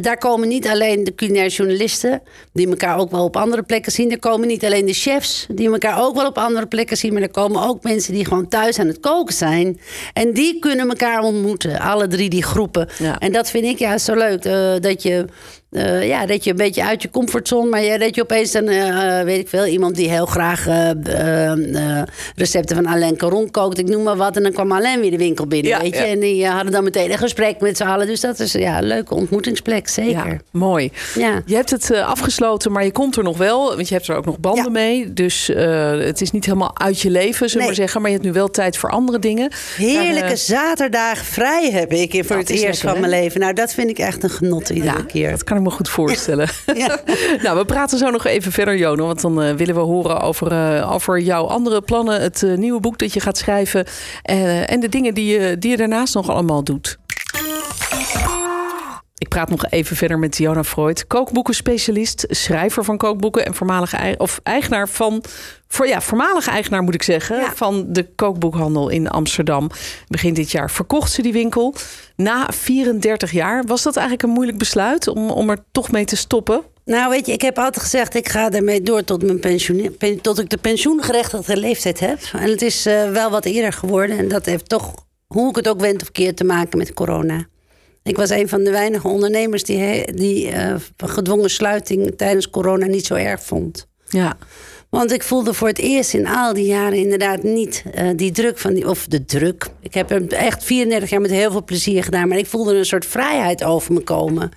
daar 0.00 0.18
komen 0.18 0.48
niet 0.48 0.68
alleen 0.68 1.04
de 1.04 1.14
culinaire 1.14 1.54
journalisten, 1.54 2.22
die 2.52 2.68
elkaar 2.78 2.98
ook 2.98 3.10
wel 3.10 3.24
op 3.24 3.36
andere 3.36 3.62
plekken 3.62 3.92
zien. 3.92 4.10
Er 4.10 4.18
komen 4.18 4.48
niet 4.48 4.64
alleen 4.64 4.86
de 4.86 4.92
chefs, 4.92 5.46
die 5.54 5.70
elkaar 5.72 6.02
ook 6.02 6.14
wel 6.14 6.26
op 6.26 6.38
andere 6.38 6.66
plekken 6.66 6.96
zien. 6.96 7.12
Maar 7.12 7.22
er 7.22 7.30
komen 7.30 7.62
ook 7.62 7.82
mensen 7.82 8.12
die 8.12 8.24
gewoon 8.24 8.48
thuis 8.48 8.78
aan 8.78 8.86
het 8.86 9.00
koken 9.00 9.34
zijn. 9.34 9.80
En 10.12 10.32
die 10.32 10.58
kunnen 10.58 10.88
elkaar 10.88 11.22
ontmoeten, 11.22 11.80
alle 11.80 12.06
drie 12.06 12.28
die 12.30 12.42
groepen. 12.42 12.88
Ja. 12.98 13.18
En 13.18 13.32
dat 13.32 13.50
vind 13.50 13.64
ik 13.64 13.78
juist 13.78 14.04
zo 14.04 14.14
leuk. 14.14 14.44
eh, 14.44 14.74
dat 14.80 15.02
je. 15.02 15.24
Eh, 15.70 16.06
ja, 16.08 16.26
dat 16.26 16.44
je 16.44 16.50
een 16.50 16.56
beetje 16.56 16.84
uit 16.84 17.02
je 17.02 17.10
comfortzone, 17.10 17.68
maar 17.68 17.82
ja, 17.82 17.98
dat 17.98 18.14
je 18.14 18.22
opeens 18.22 18.52
dan, 18.52 18.68
eh, 18.68 19.18
eh, 19.18 19.24
weet 19.24 19.40
ik 19.40 19.48
veel, 19.48 19.66
iemand 19.66 19.94
die 19.94 20.08
heel 20.08 20.26
graag 20.26 20.66
recepten 22.36 22.76
van 22.76 22.86
Alain 22.86 23.16
Caron 23.16 23.50
kookt, 23.50 23.78
ik 23.78 23.88
noem 23.88 24.02
maar 24.02 24.16
wat, 24.16 24.36
en 24.36 24.42
dan 24.42 24.52
kwam 24.52 24.72
Alain 24.72 25.00
weer 25.00 25.10
de 25.10 25.16
winkel 25.16 25.46
binnen, 25.46 25.70
Ja, 25.70 25.80
weet 25.80 25.94
je, 25.94 26.00
ja. 26.00 26.06
en 26.06 26.20
die 26.20 26.46
hadden 26.46 26.72
dan 26.72 26.84
meteen 26.84 27.10
een 27.12 27.18
gesprek 27.18 27.60
met 27.60 27.76
z'n 27.76 27.82
allen, 27.84 28.06
dus 28.06 28.20
dat 28.20 28.40
is 28.40 28.52
ja, 28.52 28.78
een 28.78 28.84
leuke 28.84 29.14
ontmoetingsplek, 29.14 29.88
zeker. 29.88 30.26
Ja, 30.26 30.38
mooi. 30.50 30.92
Ja. 31.14 31.42
Je 31.46 31.54
hebt 31.54 31.70
het 31.70 31.90
afgesloten, 31.90 32.72
maar 32.72 32.84
je 32.84 32.92
komt 32.92 33.16
er 33.16 33.22
nog 33.22 33.36
wel. 33.36 33.76
Want 33.76 33.88
je 33.88 33.94
hebt 33.94 34.08
er 34.08 34.16
ook 34.16 34.24
nog 34.24 34.38
banden 34.38 34.72
mee. 34.72 35.12
Dus 35.12 35.46
het 35.98 36.20
is 36.20 36.30
niet 36.30 36.44
helemaal 36.44 36.78
uit 36.78 37.00
je 37.00 37.10
leven, 37.10 37.36
zullen 37.36 37.52
we 37.52 37.56
Nee. 37.58 37.66
maar 37.66 37.74
zeggen. 37.74 38.00
Maar 38.00 38.10
je 38.10 38.16
hebt 38.16 38.28
nu 38.28 38.34
wel 38.34 38.48
tijd 38.50 38.76
voor 38.76 38.90
andere 38.90 39.18
dingen. 39.18 39.52
Heerlijke 39.76 40.20
Maar, 40.20 40.30
eh, 40.30 40.36
zaterdagen 40.36 41.24
vrij 41.24 41.70
heb 41.70 41.92
ik 41.92 42.24
voor 42.24 42.36
het 42.36 42.50
eerst 42.50 42.62
lekker, 42.62 42.80
van 42.80 42.94
hè? 42.94 43.00
mijn 43.00 43.22
leven. 43.22 43.40
Nou, 43.40 43.52
dat 43.52 43.74
vind 43.74 43.90
ik 43.90 43.98
echt 43.98 44.22
een 44.22 44.30
genot 44.30 44.68
iedere 44.68 44.96
ja, 44.98 45.02
keer. 45.02 45.30
dat 45.30 45.44
kan 45.44 45.56
ik 45.58 45.64
me 45.64 45.70
goed 45.70 45.88
voorstellen. 45.88 46.48
Ja. 46.74 47.00
nou, 47.42 47.58
we 47.58 47.64
praten 47.64 47.98
zo 47.98 48.10
nog 48.10 48.26
even 48.26 48.52
verder, 48.52 48.76
Jono. 48.76 49.06
Want 49.06 49.20
dan 49.20 49.42
eh, 49.42 49.54
willen 49.54 49.74
we 49.74 49.80
horen 49.80 50.20
over, 50.20 50.52
eh, 50.52 50.92
over 50.92 51.20
jouw 51.20 51.44
andere 51.44 51.82
plannen. 51.82 52.20
Het 52.20 52.42
eh, 52.42 52.56
nieuwe 52.56 52.80
boek 52.80 52.98
dat 52.98 53.12
je 53.12 53.20
gaat 53.20 53.38
schrijven. 53.38 53.86
en 54.66 54.80
de 54.80 54.88
dingen 54.88 55.14
die 55.14 55.40
je, 55.40 55.58
die 55.58 55.70
je 55.70 55.76
daarnaast 55.76 56.14
nog 56.14 56.30
allemaal 56.30 56.64
doet. 56.64 56.98
Ik 59.18 59.28
praat 59.28 59.48
nog 59.50 59.66
even 59.70 59.96
verder 59.96 60.18
met 60.18 60.36
Jona 60.36 60.64
Freud, 60.64 61.06
kookboekenspecialist, 61.06 62.24
schrijver 62.28 62.84
van 62.84 62.96
kookboeken 62.96 63.46
en 63.46 63.54
voormalige 63.54 64.14
of 64.18 64.40
eigenaar 64.42 64.88
van, 64.88 65.22
voor, 65.68 65.86
ja, 65.86 66.00
voormalige 66.00 66.50
eigenaar 66.50 66.82
moet 66.82 66.94
ik 66.94 67.02
zeggen, 67.02 67.36
Ja. 67.36 67.52
van 67.54 67.84
de 67.88 68.06
kookboekhandel 68.14 68.88
in 68.88 69.08
Amsterdam. 69.08 69.70
Begin 70.08 70.34
dit 70.34 70.50
jaar 70.50 70.70
verkocht 70.70 71.12
ze 71.12 71.22
die 71.22 71.32
winkel. 71.32 71.74
Na 72.16 72.46
34 72.52 73.32
jaar 73.32 73.64
was 73.66 73.82
dat 73.82 73.96
eigenlijk 73.96 74.26
een 74.28 74.34
moeilijk 74.34 74.58
besluit 74.58 75.08
om, 75.08 75.30
om 75.30 75.50
er 75.50 75.58
toch 75.72 75.90
mee 75.90 76.04
te 76.04 76.16
stoppen. 76.16 76.62
Nou, 76.84 77.10
weet 77.10 77.26
je, 77.26 77.32
ik 77.32 77.42
heb 77.42 77.58
altijd 77.58 77.82
gezegd, 77.84 78.14
ik 78.14 78.28
ga 78.28 78.50
ermee 78.50 78.82
door 78.82 79.04
tot, 79.04 79.22
mijn 79.22 79.40
pensioen, 79.40 79.94
pen- 79.98 80.20
tot 80.20 80.38
ik 80.38 80.48
de 80.48 80.56
pensioengerechtigde 80.56 81.56
leeftijd 81.56 82.00
heb. 82.00 82.18
En 82.32 82.50
het 82.50 82.62
is 82.62 82.86
eh, 82.86 83.10
wel 83.10 83.30
wat 83.30 83.44
eerder 83.44 83.72
geworden. 83.72 84.18
En 84.18 84.28
dat 84.28 84.46
heeft 84.46 84.68
toch, 84.68 84.94
hoe 85.26 85.48
ik 85.48 85.56
het 85.56 85.68
ook 85.68 85.80
wend 85.80 86.02
of 86.02 86.12
keer, 86.12 86.34
te 86.34 86.44
maken 86.44 86.78
met 86.78 86.94
corona. 86.94 87.46
Ik 88.08 88.16
was 88.16 88.30
een 88.30 88.48
van 88.48 88.64
de 88.64 88.70
weinige 88.70 89.08
ondernemers 89.08 89.64
die, 89.64 90.12
die 90.12 90.50
eh, 90.50 90.74
gedwongen 90.96 91.50
sluiting 91.50 92.14
tijdens 92.16 92.50
corona 92.50 92.86
niet 92.86 93.06
zo 93.06 93.14
erg 93.14 93.42
vond. 93.42 93.88
Ja, 94.08 94.36
Want 94.90 95.12
ik 95.12 95.22
voelde 95.22 95.54
voor 95.54 95.68
het 95.68 95.78
eerst 95.78 96.14
in 96.14 96.26
al 96.26 96.54
die 96.54 96.66
jaren 96.66 96.98
inderdaad 96.98 97.42
niet 97.42 97.84
eh, 97.94 98.08
die 98.16 98.32
druk 98.32 98.58
van 98.58 98.74
die, 98.74 98.88
of 98.88 99.06
de 99.06 99.24
druk. 99.24 99.66
Ik 99.80 99.94
heb 99.94 100.08
hem 100.08 100.26
echt 100.28 100.64
34 100.64 101.10
jaar 101.10 101.20
met 101.20 101.30
heel 101.30 101.50
veel 101.50 101.64
plezier 101.64 102.04
gedaan, 102.04 102.28
maar 102.28 102.38
ik 102.38 102.46
voelde 102.46 102.74
een 102.74 102.84
soort 102.84 103.06
vrijheid 103.06 103.64
over 103.64 103.92
me 103.92 104.00
komen. 104.00 104.50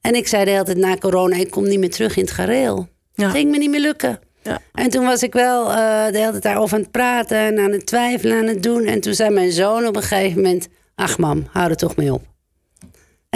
En 0.00 0.14
ik 0.14 0.28
zei 0.28 0.44
de 0.44 0.50
hele 0.50 0.64
tijd 0.64 0.78
na 0.78 0.96
corona, 0.96 1.36
ik 1.36 1.50
kom 1.50 1.68
niet 1.68 1.78
meer 1.78 1.90
terug 1.90 2.16
in 2.16 2.22
het 2.22 2.32
gareel. 2.32 2.88
Ja. 3.14 3.24
Het 3.24 3.36
ging 3.36 3.50
me 3.50 3.58
niet 3.58 3.70
meer 3.70 3.80
lukken. 3.80 4.18
Ja. 4.42 4.60
En 4.72 4.90
toen 4.90 5.04
was 5.04 5.22
ik 5.22 5.32
wel 5.32 5.70
eh, 5.70 6.06
de 6.12 6.18
hele 6.18 6.30
tijd 6.30 6.42
daarover 6.42 6.76
aan 6.76 6.82
het 6.82 6.90
praten 6.90 7.38
en 7.38 7.58
aan 7.58 7.72
het 7.72 7.86
twijfelen, 7.86 8.38
aan 8.38 8.46
het 8.46 8.62
doen. 8.62 8.84
En 8.84 9.00
toen 9.00 9.14
zei 9.14 9.30
mijn 9.30 9.52
zoon 9.52 9.86
op 9.86 9.96
een 9.96 10.02
gegeven 10.02 10.42
moment, 10.42 10.68
ach 10.94 11.18
mam, 11.18 11.46
hou 11.50 11.70
er 11.70 11.76
toch 11.76 11.96
mee 11.96 12.12
op. 12.12 12.35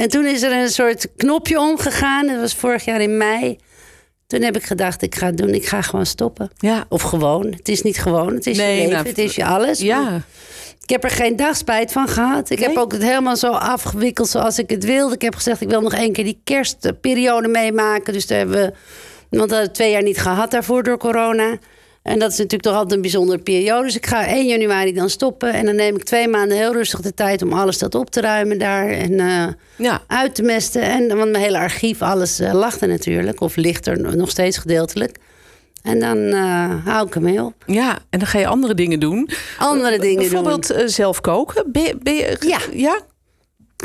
En 0.00 0.08
toen 0.08 0.26
is 0.26 0.42
er 0.42 0.52
een 0.52 0.68
soort 0.68 1.06
knopje 1.16 1.58
omgegaan. 1.60 2.26
Dat 2.26 2.40
was 2.40 2.54
vorig 2.54 2.84
jaar 2.84 3.00
in 3.00 3.16
mei. 3.16 3.58
Toen 4.26 4.42
heb 4.42 4.56
ik 4.56 4.62
gedacht, 4.62 5.02
ik 5.02 5.14
ga 5.14 5.26
het 5.26 5.36
doen. 5.36 5.48
Ik 5.54 5.66
ga 5.66 5.82
gewoon 5.82 6.06
stoppen. 6.06 6.50
ja, 6.58 6.84
Of 6.88 7.02
gewoon. 7.02 7.46
Het 7.52 7.68
is 7.68 7.82
niet 7.82 7.98
gewoon. 7.98 8.34
Het 8.34 8.46
is 8.46 8.56
Nee, 8.56 8.70
je 8.70 8.76
leven. 8.76 8.92
nou, 8.94 9.06
het 9.08 9.18
is 9.18 9.34
je 9.34 9.44
alles. 9.44 9.78
ja. 9.80 10.22
Ik 10.82 10.96
heb 10.96 11.04
er 11.04 11.10
geen 11.16 11.36
dag 11.36 11.56
spijt 11.56 11.92
van 11.92 12.08
gehad. 12.08 12.50
Ik 12.50 12.58
heb 12.58 12.76
ook 12.76 12.92
het 12.92 13.02
helemaal 13.02 13.36
zo 13.36 13.50
afgewikkeld 13.52 14.28
zoals 14.28 14.58
ik 14.58 14.70
het 14.70 14.84
wilde. 14.84 15.14
Ik 15.14 15.22
heb 15.22 15.34
gezegd, 15.34 15.60
ik 15.60 15.68
wil 15.68 15.80
nog 15.80 15.94
één 15.94 16.12
keer 16.12 16.24
die 16.24 16.40
kerstperiode 16.44 17.48
meemaken. 17.48 18.12
Dus 18.12 18.26
daar 18.26 18.38
hebben 18.38 18.56
we... 18.56 18.72
Want 19.30 19.50
we 19.50 19.56
hadden 19.56 19.72
twee 19.72 19.90
jaar 19.90 20.02
niet 20.02 20.18
gehad 20.18 20.50
daarvoor 20.50 20.82
door 20.82 20.98
corona. 20.98 21.58
En 22.02 22.18
dat 22.18 22.30
is 22.30 22.36
natuurlijk 22.36 22.62
toch 22.62 22.74
altijd 22.74 22.92
een 22.92 23.00
bijzondere 23.00 23.38
periode. 23.38 23.82
Dus 23.84 23.96
ik 23.96 24.06
ga 24.06 24.26
1 24.26 24.46
januari 24.46 24.92
dan 24.92 25.10
stoppen. 25.10 25.52
En 25.52 25.66
dan 25.66 25.74
neem 25.74 25.96
ik 25.96 26.04
twee 26.04 26.28
maanden 26.28 26.56
heel 26.56 26.72
rustig 26.72 27.00
de 27.00 27.14
tijd 27.14 27.42
om 27.42 27.52
alles 27.52 27.78
dat 27.78 27.94
op 27.94 28.10
te 28.10 28.20
ruimen 28.20 28.58
daar. 28.58 28.88
En 28.88 29.20
eh, 29.20 29.46
ja. 29.76 30.02
uit 30.06 30.34
te 30.34 30.42
mesten. 30.42 30.82
En, 30.82 31.08
want 31.16 31.30
mijn 31.30 31.44
hele 31.44 31.58
archief, 31.58 32.02
alles 32.02 32.40
eh, 32.40 32.52
lag 32.52 32.80
er 32.80 32.88
natuurlijk. 32.88 33.40
Of 33.40 33.56
ligt 33.56 33.86
er 33.86 34.16
nog 34.16 34.30
steeds 34.30 34.58
gedeeltelijk. 34.58 35.18
En 35.82 35.98
dan 35.98 36.18
eh, 36.18 36.86
hou 36.86 37.06
ik 37.06 37.14
ermee 37.14 37.42
op. 37.42 37.54
Ja, 37.66 37.98
en 38.10 38.18
dan 38.18 38.28
ga 38.28 38.38
je 38.38 38.46
andere 38.46 38.74
dingen 38.74 39.00
doen. 39.00 39.30
Andere 39.58 39.98
dingen 39.98 40.20
doen. 40.20 40.30
Bijvoorbeeld 40.30 40.70
eh, 40.70 40.86
zelf 40.86 41.20
koken. 41.20 41.72
Ben 41.72 41.82
je, 41.82 41.96
ben 42.02 42.14
je, 42.14 42.36
Ja. 42.40 42.58
ja? 42.72 43.00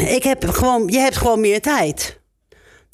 Ik 0.08 0.24
heb 0.24 0.46
gewoon, 0.50 0.88
je 0.88 1.00
hebt 1.00 1.18
gewoon 1.18 1.40
meer 1.40 1.62
tijd. 1.62 2.20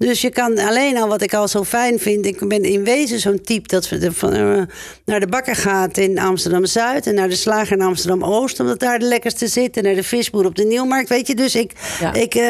Dus 0.02 0.22
je 0.22 0.30
kan 0.30 0.60
alleen 0.60 0.98
al 0.98 1.08
wat 1.08 1.22
ik 1.22 1.34
al 1.34 1.48
zo 1.48 1.64
fijn 1.64 2.00
vind. 2.00 2.26
Ik 2.26 2.48
ben 2.48 2.64
in 2.64 2.84
wezen 2.84 3.20
zo'n 3.20 3.42
type 3.42 3.68
dat 3.68 3.90
we 3.90 4.12
van, 4.12 4.36
uh, 4.36 4.62
naar 5.06 5.20
de 5.20 5.28
bakker 5.28 5.56
gaat 5.56 5.98
in 5.98 6.20
Amsterdam 6.20 6.66
Zuid 6.66 7.08
en 7.08 7.16
naar 7.16 7.30
de 7.30 7.36
slager 7.36 7.78
in 7.78 7.84
Amsterdam 7.84 8.24
Oost, 8.24 8.60
omdat 8.60 8.80
daar 8.80 9.00
de 9.00 9.06
lekkerste 9.06 9.48
zit. 9.48 9.78
En 9.78 9.84
naar 9.84 9.96
de 9.96 10.04
visboer 10.04 10.46
op 10.46 10.56
de 10.56 10.64
Nieuwmarkt. 10.64 11.10
Weet 11.10 11.28
je, 11.28 11.36
dus 11.36 11.56
ik, 11.56 11.72
Ja. 12.00 12.14
ik 12.14 12.36
uh, 12.36 12.44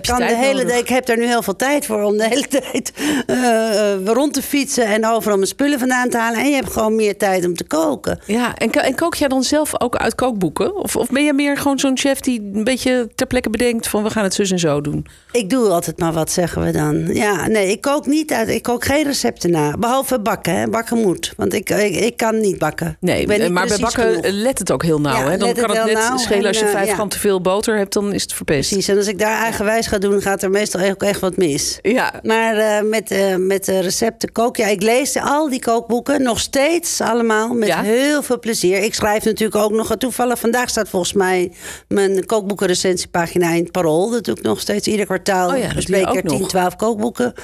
kan 0.00 0.18
de 0.18 0.36
hele 0.36 0.64
dag. 0.64 0.78
Ik 0.78 0.88
heb 0.88 1.06
daar 1.06 1.16
nu 1.18 1.26
heel 1.26 1.42
veel 1.42 1.56
tijd 1.56 1.86
voor 1.86 2.02
om 2.02 2.16
de 2.16 2.28
hele 2.28 2.46
tijd 2.70 2.92
uh, 3.26 4.12
rond 4.14 4.34
te 4.34 4.42
fietsen 4.42 4.84
en 4.84 5.06
overal 5.06 5.36
mijn 5.36 5.48
spullen 5.48 5.78
vandaan 5.78 6.08
te 6.08 6.18
halen. 6.18 6.40
En 6.40 6.48
je 6.48 6.54
hebt 6.54 6.72
gewoon 6.72 6.94
meer 6.96 7.16
tijd 7.16 7.44
om 7.44 7.54
te 7.54 7.64
koken. 7.64 8.18
Ja, 8.26 8.56
en, 8.56 8.70
en 8.70 8.94
kook 8.94 9.14
jij 9.14 9.28
dan 9.28 9.42
zelf 9.42 9.80
ook 9.80 9.96
uit 9.96 10.14
kookboeken? 10.14 10.76
Of, 10.76 10.96
of 10.96 11.08
ben 11.08 11.24
je 11.24 11.32
meer 11.32 11.56
gewoon 11.56 11.78
zo'n 11.78 11.98
chef 11.98 12.20
die 12.20 12.50
een 12.54 12.64
beetje 12.64 13.08
ter 13.14 13.26
plekke 13.26 13.50
bedenkt 13.50 13.88
van 13.88 14.02
we 14.02 14.10
gaan 14.10 14.24
het 14.24 14.34
zus 14.34 14.50
en 14.50 14.58
zo 14.58 14.80
doen? 14.80 15.06
Ik 15.32 15.50
doe 15.50 15.68
altijd 15.68 15.98
maar 15.98 16.12
wat, 16.12 16.30
zeggen 16.30 16.62
we 16.62 16.70
dan 16.70 16.79
dan. 16.80 17.14
Ja, 17.14 17.46
nee, 17.48 17.70
ik 17.70 17.80
kook 17.80 18.06
niet. 18.06 18.30
Ik 18.30 18.62
kook 18.62 18.84
geen 18.84 19.04
recepten 19.04 19.50
na. 19.50 19.76
Behalve 19.76 20.20
bakken. 20.20 20.54
Hè. 20.54 20.68
Bakken 20.68 20.98
moet. 20.98 21.32
Want 21.36 21.54
ik, 21.54 21.70
ik, 21.70 22.16
kan 22.16 22.40
niet 22.40 22.58
bakken. 22.58 22.96
Nee, 23.00 23.50
maar 23.50 23.66
bij 23.66 23.78
bakken 23.78 24.32
let 24.32 24.58
het 24.58 24.72
ook 24.72 24.82
heel 24.82 25.00
nauw. 25.00 25.28
Hè? 25.28 25.36
Dan 25.36 25.52
kan 25.52 25.76
het, 25.76 25.92
net 25.92 26.20
schelen 26.20 26.46
als 26.46 26.58
je 26.58 26.64
eh, 26.64 26.70
vijf 26.70 26.88
ja. 26.88 26.94
gram 26.94 27.08
te 27.08 27.18
veel 27.18 27.40
boter 27.40 27.76
hebt, 27.76 27.92
dan 27.92 28.12
is 28.12 28.22
het 28.22 28.32
verpest. 28.32 28.68
Precies. 28.68 28.88
En 28.88 28.96
als 28.96 29.06
ik 29.06 29.18
daar 29.18 29.42
eigenwijs 29.42 29.86
ga 29.86 29.98
doen, 29.98 30.22
gaat 30.22 30.42
er 30.42 30.50
meestal 30.50 30.90
ook 30.90 31.02
echt 31.02 31.20
wat 31.20 31.36
mis. 31.36 31.78
Ja. 31.82 32.12
Maar 32.22 32.56
eh, 32.56 32.82
met, 32.82 33.10
uh, 33.10 33.36
met 33.36 33.66
recepten 33.66 34.32
kook. 34.32 34.56
Ja, 34.56 34.66
ik 34.66 34.82
lees 34.82 35.16
al 35.16 35.48
die 35.48 35.60
kookboeken 35.60 36.22
nog 36.22 36.40
steeds 36.40 37.00
allemaal 37.00 37.54
met 37.54 37.74
heel 37.74 38.22
veel 38.22 38.38
plezier. 38.38 38.82
Ik 38.82 38.94
schrijf 38.94 39.24
natuurlijk 39.24 39.62
ook 39.62 39.70
nog. 39.72 39.96
Toevallig 39.98 40.38
vandaag 40.38 40.68
staat 40.68 40.88
volgens 40.88 41.12
mij 41.12 41.52
mijn 41.88 42.26
kookboekenrecentiepagina 42.26 43.50
in 43.50 43.62
het 43.62 43.72
Parool. 43.72 44.10
Dat 44.10 44.24
doe 44.24 44.36
ik 44.36 44.42
nog 44.42 44.60
steeds 44.60 44.86
ieder 44.86 45.06
kwartaal. 45.06 45.50
Oh 45.50 45.58
ja, 45.58 45.72
dat 45.72 46.12
keer 46.12 46.22
10, 46.22 46.46
twaalf 46.76 46.76
kookboeken. 46.76 47.34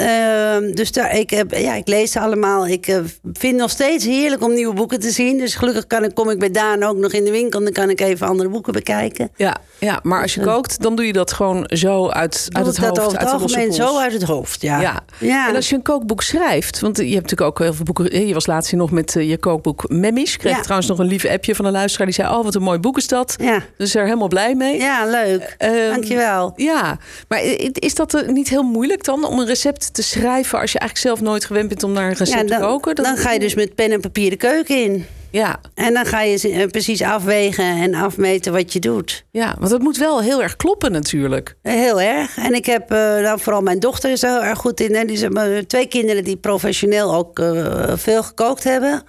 Ehm, 0.00 0.72
dus 0.72 0.92
daar, 0.92 1.16
ik, 1.16 1.30
heb, 1.30 1.54
ja, 1.54 1.74
ik 1.74 1.88
lees 1.88 2.12
ze 2.12 2.20
allemaal. 2.20 2.66
Ik 2.66 2.86
eh, 2.86 2.96
vind 3.22 3.52
het 3.52 3.56
nog 3.56 3.70
steeds 3.70 4.04
heerlijk 4.04 4.42
om 4.42 4.54
nieuwe 4.54 4.74
boeken 4.74 5.00
te 5.00 5.10
zien. 5.10 5.38
Dus 5.38 5.54
gelukkig 5.54 5.86
kan 5.86 6.04
ik, 6.04 6.14
kom 6.14 6.30
ik 6.30 6.38
bij 6.38 6.50
Daan 6.50 6.82
ook 6.82 6.96
nog 6.96 7.12
in 7.12 7.24
de 7.24 7.30
winkel. 7.30 7.58
En 7.58 7.64
dan 7.64 7.74
kan 7.74 7.90
ik 7.90 8.00
even 8.00 8.26
andere 8.26 8.48
boeken 8.48 8.72
bekijken. 8.72 9.30
ja, 9.36 9.56
ja, 9.78 10.00
maar 10.02 10.22
als 10.22 10.34
je 10.34 10.40
kookt, 10.40 10.82
dan 10.82 10.96
doe 10.96 11.06
je 11.06 11.12
dat 11.12 11.32
gewoon 11.32 11.64
zo 11.68 12.08
uit, 12.08 12.46
uit 12.48 12.66
het 12.66 12.76
hoofd, 12.76 12.90
over 13.00 13.12
het 13.12 13.16
uit 13.16 13.30
algemeen 13.30 13.72
zo 13.72 13.98
uit 13.98 14.12
het 14.12 14.22
hoofd. 14.22 14.62
Ja. 14.62 14.80
Ja. 14.80 15.00
ja. 15.18 15.48
En 15.48 15.54
als 15.56 15.68
je 15.68 15.74
een 15.74 15.82
kookboek 15.82 16.22
schrijft, 16.22 16.80
want 16.80 16.96
je 16.96 17.02
hebt 17.02 17.14
natuurlijk 17.22 17.50
ook 17.50 17.58
heel 17.58 17.74
veel 17.74 17.84
boeken. 17.84 18.26
Je 18.26 18.34
was 18.34 18.46
laatst 18.46 18.70
hier 18.70 18.78
nog 18.80 18.90
met 18.90 19.16
eh, 19.16 19.28
je 19.28 19.38
kookboek 19.38 19.88
Memmies. 19.88 20.36
Kreeg 20.36 20.54
Ja. 20.56 20.60
trouwens 20.60 20.88
nog 20.88 20.98
een 20.98 21.06
lieve 21.06 21.30
appje 21.30 21.54
van 21.54 21.64
een 21.64 21.72
luisteraar 21.72 22.06
die 22.06 22.14
zei: 22.14 22.28
Oh, 22.28 22.44
wat 22.44 22.54
een 22.54 22.62
mooi 22.62 22.78
boek 22.78 22.96
is 22.96 23.06
dat. 23.06 23.34
Ja. 23.40 23.62
Dus 23.76 23.94
er 23.94 24.04
helemaal 24.04 24.28
blij 24.28 24.54
mee. 24.54 24.78
Ja, 24.78 25.06
leuk. 25.06 25.54
Ehm, 25.58 25.90
Dankjewel. 25.90 26.52
Ja, 26.56 26.98
maar 27.28 27.42
is 27.72 27.94
dat 27.94 28.14
eh, 28.14 28.28
niet 28.28 28.48
heel 28.48 28.62
moeilijk 28.62 29.04
dan 29.04 29.24
om 29.24 29.38
een 29.38 29.46
recept 29.46 29.89
te 29.92 30.02
schrijven 30.02 30.60
als 30.60 30.72
je 30.72 30.78
eigenlijk 30.78 31.08
zelf 31.08 31.28
nooit 31.30 31.44
gewend 31.44 31.68
bent 31.68 31.82
om 31.82 31.92
naar 31.92 32.08
een 32.10 32.14
recept 32.16 32.48
Ja, 32.48 32.56
te 32.58 32.64
koken? 32.64 32.94
Dat- 32.94 33.04
dan 33.04 33.16
ga 33.16 33.32
je 33.32 33.38
dus 33.38 33.54
met 33.54 33.74
pen 33.74 33.92
en 33.92 34.00
papier 34.00 34.30
de 34.30 34.36
keuken 34.36 34.76
in. 34.82 35.04
Ja, 35.32 35.60
En 35.74 35.94
dan 35.94 36.06
ga 36.06 36.22
je 36.22 36.36
ze, 36.36 36.48
eh, 36.50 36.66
precies 36.66 37.02
afwegen 37.02 37.64
en 37.64 37.94
afmeten 37.94 38.52
wat 38.52 38.72
je 38.72 38.78
doet. 38.78 39.24
ja, 39.30 39.56
want 39.58 39.70
het 39.72 39.82
moet 39.82 39.96
wel 39.96 40.20
heel 40.22 40.42
erg 40.42 40.56
kloppen 40.56 40.92
natuurlijk. 40.92 41.56
Eh, 41.62 41.72
Heel 41.74 42.00
erg. 42.00 42.36
En 42.38 42.54
ik 42.54 42.66
heb 42.66 42.90
eh, 42.90 43.22
dan 43.22 43.40
vooral 43.40 43.62
mijn 43.62 43.78
dochter 43.78 44.10
is 44.10 44.22
er 44.22 44.30
heel 44.30 44.42
erg 44.42 44.58
goed 44.58 44.80
in. 44.80 44.94
Hè. 44.94 45.04
Die 45.04 45.16
zijn 45.16 45.32
maar 45.32 45.66
twee 45.66 45.86
kinderen 45.86 46.24
die 46.24 46.36
professioneel 46.36 47.14
ook 47.14 47.38
eh, 47.38 47.92
veel 47.96 48.22
gekookt 48.22 48.64
hebben. 48.64 49.02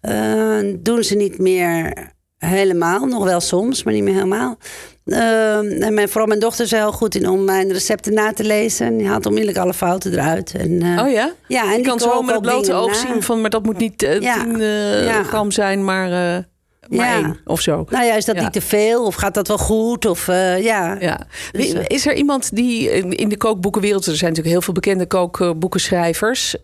Eh, 0.00 0.58
doen 0.78 1.02
ze 1.04 1.14
niet 1.16 1.38
meer 1.38 1.92
helemaal. 2.38 3.06
Nog 3.06 3.24
wel 3.24 3.40
soms, 3.40 3.82
maar 3.82 3.94
niet 3.94 4.02
meer 4.02 4.14
helemaal. 4.14 4.58
Eh, 5.04 5.56
en 5.82 5.94
mijn, 5.94 6.08
vooral 6.08 6.26
mijn 6.26 6.40
dochter 6.40 6.64
is 6.64 6.72
er 6.72 6.78
heel 6.78 6.92
goed 6.92 7.14
in 7.14 7.28
om 7.28 7.44
mijn 7.44 7.72
recepten 7.72 8.14
na 8.14 8.32
te 8.32 8.44
lezen. 8.44 8.86
En 8.86 8.96
die 8.96 9.06
haalt 9.08 9.26
onmiddellijk 9.26 9.58
alle 9.64 9.74
fouten 9.74 10.12
eruit. 10.12 10.54
En, 10.58 10.82
eh, 10.82 11.04
Oh 11.04 11.10
ja? 11.10 11.32
Ja, 11.48 11.62
en 11.64 11.70
je 11.70 11.76
die 11.76 11.86
kan 11.86 11.98
zo 12.00 12.22
met 12.22 12.26
het 12.26 12.36
ook 12.36 12.42
blote 12.42 12.72
oog 12.72 12.86
na. 12.90 12.94
zien 13.12 13.22
van, 13.22 13.40
maar 13.40 13.50
dat 13.50 13.62
moet 13.64 13.78
niet 13.78 14.02
eh 14.02 14.20
Ja. 14.20 14.44
10 14.44 14.58
Ja. 15.04 15.22
gram 15.22 15.50
zijn, 15.50 15.84
maar, 15.84 16.08
maar 16.08 16.46
Ja. 16.88 17.14
één 17.14 17.40
of 17.44 17.60
zo. 17.60 17.84
Nou 17.90 18.04
ja, 18.04 18.14
is 18.14 18.24
dat 18.24 18.36
niet 18.36 18.52
te 18.52 18.60
veel? 18.60 19.04
Of 19.04 19.14
gaat 19.14 19.34
dat 19.34 19.48
wel 19.48 19.58
goed? 19.58 20.06
Of 20.06 20.26
ja. 20.26 20.96
Ja. 21.00 21.26
Dus, 21.52 21.72
Is 21.86 22.06
er 22.06 22.14
iemand 22.14 22.56
die 22.56 22.90
in 23.08 23.28
de 23.28 23.36
kookboekenwereld, 23.36 24.06
er 24.06 24.16
zijn 24.16 24.30
natuurlijk 24.30 24.54
heel 24.54 24.62
veel 24.64 24.74
bekende 24.74 25.06
kookboekenschrijvers 25.06 26.56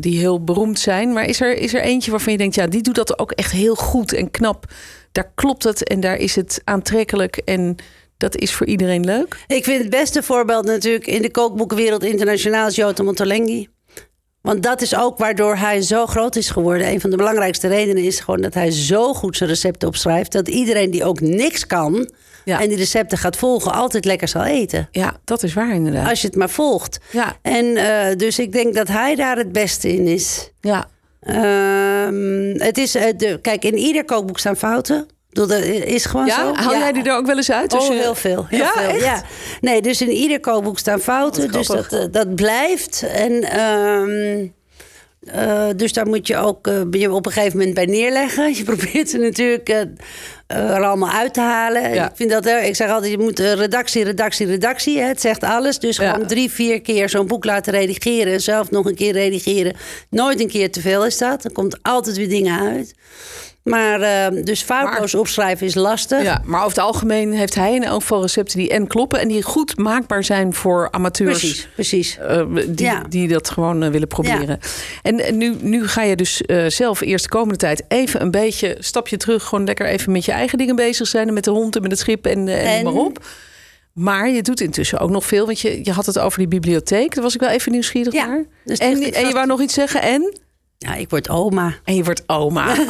die 0.00 0.18
heel 0.18 0.44
beroemd 0.44 0.78
zijn, 0.78 1.12
maar 1.12 1.24
is 1.24 1.40
er, 1.40 1.56
is 1.56 1.74
er 1.74 1.82
eentje 1.82 2.10
waarvan 2.10 2.32
je 2.32 2.38
denkt, 2.38 2.54
ja, 2.54 2.66
die 2.66 2.82
doet 2.82 2.94
dat 2.94 3.18
ook 3.18 3.32
echt 3.32 3.52
heel 3.52 3.74
goed 3.74 4.12
en 4.12 4.30
knap. 4.30 4.64
Daar 5.12 5.30
klopt 5.34 5.62
het 5.64 5.88
en 5.88 6.00
daar 6.00 6.16
is 6.16 6.36
het 6.36 6.60
aantrekkelijk 6.64 7.36
en 7.36 7.76
dat 8.16 8.36
is 8.36 8.54
voor 8.54 8.66
iedereen 8.66 9.04
leuk. 9.04 9.36
Ik 9.46 9.64
vind 9.64 9.80
het 9.82 9.90
beste 9.90 10.22
voorbeeld 10.22 10.64
natuurlijk 10.64 11.06
in 11.06 11.22
de 11.22 11.30
kookboekenwereld 11.30 12.04
internationaal 12.04 12.66
is 12.66 12.74
Jota 12.76 13.02
Montolenghi. 13.02 13.68
Want 14.40 14.62
dat 14.62 14.80
is 14.82 14.96
ook 14.96 15.18
waardoor 15.18 15.56
hij 15.56 15.80
zo 15.82 16.06
groot 16.06 16.36
is 16.36 16.50
geworden. 16.50 16.88
Een 16.88 17.00
van 17.00 17.10
de 17.10 17.16
belangrijkste 17.16 17.68
redenen 17.68 18.02
is 18.04 18.20
gewoon 18.20 18.40
dat 18.40 18.54
hij 18.54 18.70
zo 18.70 19.14
goed 19.14 19.36
zijn 19.36 19.48
recepten 19.50 19.88
opschrijft. 19.88 20.32
Dat 20.32 20.48
iedereen 20.48 20.90
die 20.90 21.04
ook 21.04 21.20
niks 21.20 21.66
kan 21.66 22.10
Ja. 22.44 22.60
en 22.60 22.68
die 22.68 22.76
recepten 22.76 23.18
gaat 23.18 23.36
volgen, 23.36 23.72
altijd 23.72 24.04
lekker 24.04 24.28
zal 24.28 24.44
eten. 24.44 24.88
Ja, 24.90 25.16
dat 25.24 25.42
is 25.42 25.54
waar 25.54 25.74
inderdaad. 25.74 26.08
Als 26.08 26.20
je 26.20 26.26
het 26.26 26.36
maar 26.36 26.50
volgt. 26.50 26.98
Ja, 27.10 27.36
En 27.42 27.76
eh, 27.76 28.16
dus 28.16 28.38
ik 28.38 28.52
denk 28.52 28.74
dat 28.74 28.88
hij 28.88 29.14
daar 29.14 29.36
het 29.36 29.52
beste 29.52 29.92
in 29.92 30.06
is. 30.06 30.50
ja, 30.60 30.88
Ehm, 32.06 32.64
het 32.66 32.78
is 32.78 32.94
eh, 32.94 33.04
de, 33.16 33.38
kijk, 33.42 33.64
in 33.64 33.76
ieder 33.76 34.04
kookboek 34.04 34.38
staan 34.38 34.56
fouten. 34.56 35.06
Dat 35.30 35.50
is 35.50 36.04
gewoon 36.04 36.26
ja? 36.26 36.34
zo. 36.36 36.54
haal 36.54 36.72
jij 36.72 36.92
die 36.92 37.02
er 37.02 37.16
ook 37.16 37.26
wel 37.26 37.36
eens 37.36 37.50
uit? 37.50 37.72
Oh, 37.72 37.86
je- 37.86 37.92
heel 37.92 38.14
veel. 38.14 38.46
Heel 38.48 38.58
ja, 38.58 38.72
veel. 38.72 38.88
echt? 38.88 39.00
Ja. 39.04 39.22
Nee, 39.60 39.82
dus 39.82 40.00
in 40.02 40.10
ieder 40.10 40.40
kookboek 40.40 40.78
staan 40.78 41.00
fouten. 41.00 41.42
Wat 41.42 41.52
Dus 41.52 41.66
dat, 41.66 41.92
eh, 41.92 42.04
dat 42.10 42.34
blijft. 42.34 43.02
En 43.12 43.42
ehm, 43.42 44.46
eh, 45.24 45.68
dus 45.76 45.92
daar 45.92 46.06
moet 46.06 46.26
je 46.26 46.36
ook 46.36 46.66
eh, 46.66 46.80
je 46.90 47.12
op 47.12 47.26
een 47.26 47.32
gegeven 47.32 47.58
moment 47.58 47.74
bij 47.74 47.84
neerleggen. 47.84 48.52
Je 48.56 48.64
probeert 48.64 49.10
ze 49.10 49.18
natuurlijk 49.18 49.68
eh, 49.68 49.80
er 50.46 50.84
allemaal 50.84 51.10
uit 51.10 51.34
te 51.34 51.40
halen. 51.40 51.94
Ja. 51.94 52.08
Ik, 52.10 52.16
vind 52.16 52.30
dat, 52.30 52.46
ik 52.46 52.76
zeg 52.76 52.90
altijd, 52.90 53.12
je 53.12 53.18
moet 53.18 53.38
redactie, 53.38 54.04
redactie, 54.04 54.46
redactie. 54.46 54.98
Hè. 54.98 55.06
Het 55.06 55.20
zegt 55.20 55.42
alles. 55.42 55.78
Dus 55.78 55.96
Ja. 55.96 56.12
gewoon 56.12 56.26
drie, 56.26 56.50
vier 56.50 56.80
keer 56.80 57.08
zo'n 57.08 57.26
boek 57.26 57.44
laten 57.44 57.72
redigeren. 57.72 58.32
En 58.32 58.40
zelf 58.40 58.70
nog 58.70 58.86
een 58.86 58.94
keer 58.94 59.12
redigeren. 59.12 59.74
Nooit 60.10 60.40
een 60.40 60.48
keer 60.48 60.70
te 60.70 60.80
veel 60.80 61.06
is 61.06 61.18
dat. 61.18 61.44
Er 61.44 61.52
komt 61.52 61.78
altijd 61.82 62.16
weer 62.16 62.28
dingen 62.28 62.60
uit. 62.60 62.94
Maar 63.64 64.00
eh, 64.00 64.44
dus 64.44 64.62
foutloos 64.62 65.14
opschrijven 65.14 65.66
is 65.66 65.74
lastig. 65.74 66.22
Ja, 66.22 66.42
maar 66.44 66.58
over 66.64 66.76
het 66.76 66.84
algemeen 66.86 67.32
heeft 67.32 67.54
hij 67.54 67.74
in 67.74 67.84
elk 67.84 68.00
geval 68.00 68.20
recepten 68.20 68.58
die 68.58 68.68
en 68.70 68.86
kloppen 68.86 69.20
en 69.20 69.28
die 69.28 69.42
goed 69.42 69.78
maakbaar 69.78 70.24
zijn 70.24 70.54
voor 70.54 70.88
amateurs. 70.90 71.38
Precies, 71.38 71.68
precies. 71.74 72.18
eh, 72.18 72.42
die, 72.68 72.86
Ja. 72.86 73.02
die 73.08 73.28
dat 73.28 73.50
gewoon 73.50 73.82
eh, 73.82 73.90
willen 73.90 74.08
proberen. 74.08 74.58
En, 75.02 75.20
en 75.20 75.36
nu, 75.36 75.56
nu 75.60 75.88
ga 75.88 76.02
je 76.02 76.16
dus 76.16 76.42
eh, 76.42 76.66
zelf 76.66 77.00
eerst 77.00 77.24
de 77.24 77.30
komende 77.30 77.56
tijd 77.56 77.82
even 77.88 78.22
een 78.22 78.30
beetje 78.30 78.76
stapje 78.78 79.16
terug. 79.16 79.44
Gewoon 79.44 79.64
lekker 79.64 79.86
even 79.86 80.12
met 80.12 80.24
je 80.24 80.32
eigen 80.32 80.58
dingen 80.58 80.76
bezig 80.76 81.06
zijn. 81.06 81.28
En 81.28 81.34
met 81.34 81.44
de 81.44 81.50
hond 81.50 81.76
en 81.76 81.82
met 81.82 81.90
het 81.90 82.00
schip 82.00 82.26
en, 82.26 82.48
en, 82.48 82.84
maar 82.84 82.92
op. 82.92 83.24
Maar 83.92 84.28
je 84.28 84.42
doet 84.42 84.60
intussen 84.60 84.98
ook 84.98 85.10
nog 85.10 85.24
veel. 85.24 85.46
Want 85.46 85.60
je, 85.60 85.80
je 85.84 85.92
had 85.92 86.06
het 86.06 86.18
over 86.18 86.38
die 86.38 86.48
bibliotheek. 86.48 87.14
Daar 87.14 87.24
was 87.24 87.34
ik 87.34 87.40
wel 87.40 87.50
even 87.50 87.72
nieuwsgierig 87.72 88.12
Ja, 88.12 88.26
naar. 88.26 88.44
dus 88.64 88.78
En, 88.78 89.12
en 89.12 89.26
je 89.26 89.32
wou 89.32 89.46
nog 89.46 89.60
iets 89.60 89.74
zeggen? 89.74 90.02
En? 90.02 90.38
Ja, 90.82 90.94
ik 90.94 91.10
word 91.10 91.28
oma. 91.28 91.74
En 91.84 91.94
je 91.94 92.04
wordt 92.04 92.22
oma. 92.26 92.66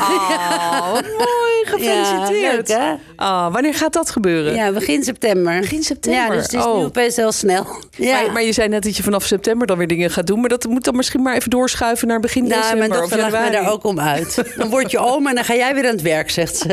Oh, 0.82 0.92
mooi. 0.92 1.51
Gefeliciteerd. 1.64 2.68
Ja, 2.68 2.78
leuk, 2.78 2.88
hè? 2.88 2.94
Ah, 3.16 3.52
wanneer 3.52 3.74
gaat 3.74 3.92
dat 3.92 4.10
gebeuren? 4.10 4.54
Ja, 4.54 4.72
begin 4.72 5.02
september. 5.04 5.60
Begin 5.60 5.82
september. 5.82 6.20
Ja, 6.22 6.28
dus 6.30 6.42
het 6.42 6.52
is 6.52 6.64
Oh. 6.64 6.78
nu 6.78 6.84
opeens 6.84 7.16
heel 7.16 7.32
snel. 7.32 7.66
Ja. 7.96 8.22
Maar, 8.22 8.32
maar 8.32 8.42
je 8.42 8.52
zei 8.52 8.68
net 8.68 8.82
dat 8.82 8.96
je 8.96 9.02
vanaf 9.02 9.24
september 9.24 9.66
dan 9.66 9.78
weer 9.78 9.86
dingen 9.86 10.10
gaat 10.10 10.26
doen. 10.26 10.40
Maar 10.40 10.48
dat 10.48 10.64
moet 10.64 10.84
dan 10.84 10.96
misschien 10.96 11.22
maar 11.22 11.34
even 11.36 11.50
doorschuiven 11.50 12.08
naar 12.08 12.20
begin 12.20 12.42
nou, 12.46 12.54
december 12.60 12.78
mijn 12.78 12.90
of 12.90 12.96
dochter 12.98 13.18
lacht 13.18 13.30
mij 13.32 13.50
daar 13.50 13.70
ook 13.72 13.84
om 13.84 14.00
uit. 14.00 14.42
Dan 14.56 14.70
word 14.70 14.90
je 14.90 14.98
oma 14.98 15.28
en 15.28 15.34
dan 15.34 15.44
ga 15.44 15.54
jij 15.54 15.74
weer 15.74 15.84
aan 15.84 15.90
het 15.90 16.02
werk, 16.02 16.30
zegt 16.30 16.56
ze. 16.56 16.70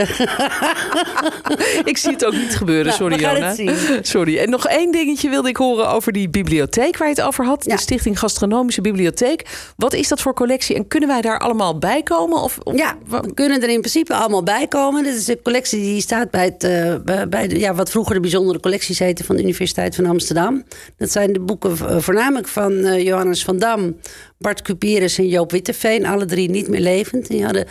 Ik 1.83 1.97
zie 1.97 2.11
het 2.11 2.25
ook 2.25 2.33
niet 2.33 2.55
gebeuren, 2.55 2.85
Nou, 2.85 2.97
sorry 2.97 3.15
we 3.17 3.23
gaan 3.23 3.33
Jona. 3.33 3.47
het 3.47 3.55
zien. 3.55 3.99
Sorry. 4.05 4.37
En 4.37 4.49
nog 4.49 4.67
één 4.67 4.91
dingetje 4.91 5.29
wilde 5.29 5.49
ik 5.49 5.57
horen 5.57 5.89
over 5.89 6.11
die 6.11 6.29
bibliotheek 6.29 6.97
waar 6.97 7.07
je 7.07 7.13
het 7.13 7.23
over 7.23 7.45
had. 7.45 7.65
Ja. 7.65 7.75
De 7.75 7.81
Stichting 7.81 8.19
Gastronomische 8.19 8.81
Bibliotheek. 8.81 9.45
Wat 9.77 9.93
is 9.93 10.07
dat 10.07 10.21
voor 10.21 10.33
collectie 10.33 10.75
en 10.75 10.87
kunnen 10.87 11.09
wij 11.09 11.21
daar 11.21 11.39
allemaal 11.39 11.77
bij 11.77 12.03
komen? 12.03 12.41
Of, 12.41 12.57
of- 12.63 12.77
Ja, 12.77 12.95
we 13.07 13.33
kunnen 13.33 13.61
er 13.61 13.69
in 13.69 13.79
principe 13.79 14.13
allemaal 14.15 14.43
bij 14.43 14.67
komen. 14.67 14.78
Dit 15.03 15.15
is 15.15 15.25
de 15.25 15.39
collectie 15.43 15.79
die 15.79 16.01
staat 16.01 16.31
bij, 16.31 16.43
het, 16.45 16.63
eh, 16.63 17.25
bij- 17.29 17.47
de, 17.47 17.59
ja, 17.59 17.73
wat 17.73 17.89
vroeger 17.91 18.13
de 18.15 18.19
bijzondere 18.21 18.59
collecties 18.59 18.99
heette 18.99 19.23
van 19.23 19.35
de 19.35 19.41
Universiteit 19.43 19.95
van 19.95 20.05
Amsterdam. 20.05 20.63
Dat 20.97 21.11
zijn 21.11 21.33
de 21.33 21.39
boeken 21.39 21.71
eh, 21.71 21.97
voornamelijk 21.97 22.47
van 22.47 22.73
eh, 22.77 23.03
Johannes 23.05 23.43
van 23.43 23.57
Dam, 23.57 23.95
Bart 24.37 24.61
Cuperus 24.61 25.17
en 25.17 25.27
Joop 25.27 25.51
Witteveen. 25.51 26.05
Alle 26.05 26.25
drie 26.25 26.49
niet 26.49 26.67
meer 26.67 26.79
levend. 26.81 27.27
Die 27.27 27.43
hadden, 27.43 27.65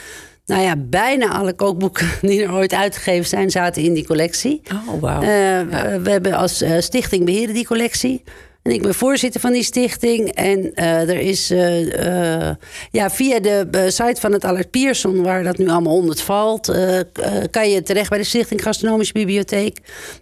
nou 0.47 0.63
ja, 0.63 0.77
bijna 0.77 1.33
alle 1.39 1.53
kookboeken 1.53 2.07
die 2.29 2.43
er 2.43 2.53
ooit 2.53 2.73
uitgegeven 2.75 3.29
zijn, 3.29 3.51
zaten 3.51 3.83
in 3.83 3.93
die 3.93 4.07
collectie. 4.07 4.61
Oh. 4.91 5.03
Eh, 5.15 5.21
we- 5.69 6.01
We 6.03 6.11
hebben 6.11 6.33
als 6.33 6.65
stichting 6.79 7.25
beheren 7.25 7.55
die 7.55 7.67
collectie. 7.67 8.23
En 8.63 8.73
ik 8.75 8.83
ben 8.83 8.95
voorzitter 8.95 9.41
van 9.41 9.53
die 9.53 9.63
stichting. 9.63 10.29
En 10.35 10.75
eh, 10.75 11.09
er 11.09 11.19
is 11.21 11.51
eh, 11.51 12.47
eh, 12.49 12.57
ja, 12.91 13.11
via 13.11 13.41
de 13.41 13.87
site 13.91 14.21
van 14.21 14.33
het 14.33 14.45
Allard 14.45 14.71
Pierson, 14.71 15.23
waar 15.23 15.43
dat 15.43 15.59
nu 15.59 15.69
allemaal 15.69 15.95
onder 15.95 16.17
valt, 16.17 16.73
kan 17.51 17.71
je 17.71 17.83
terecht 17.83 18.09
bij 18.09 18.19
de 18.19 18.25
Stichting 18.25 18.63
Gastronomische 18.63 19.13
Bibliotheek. 19.13 19.79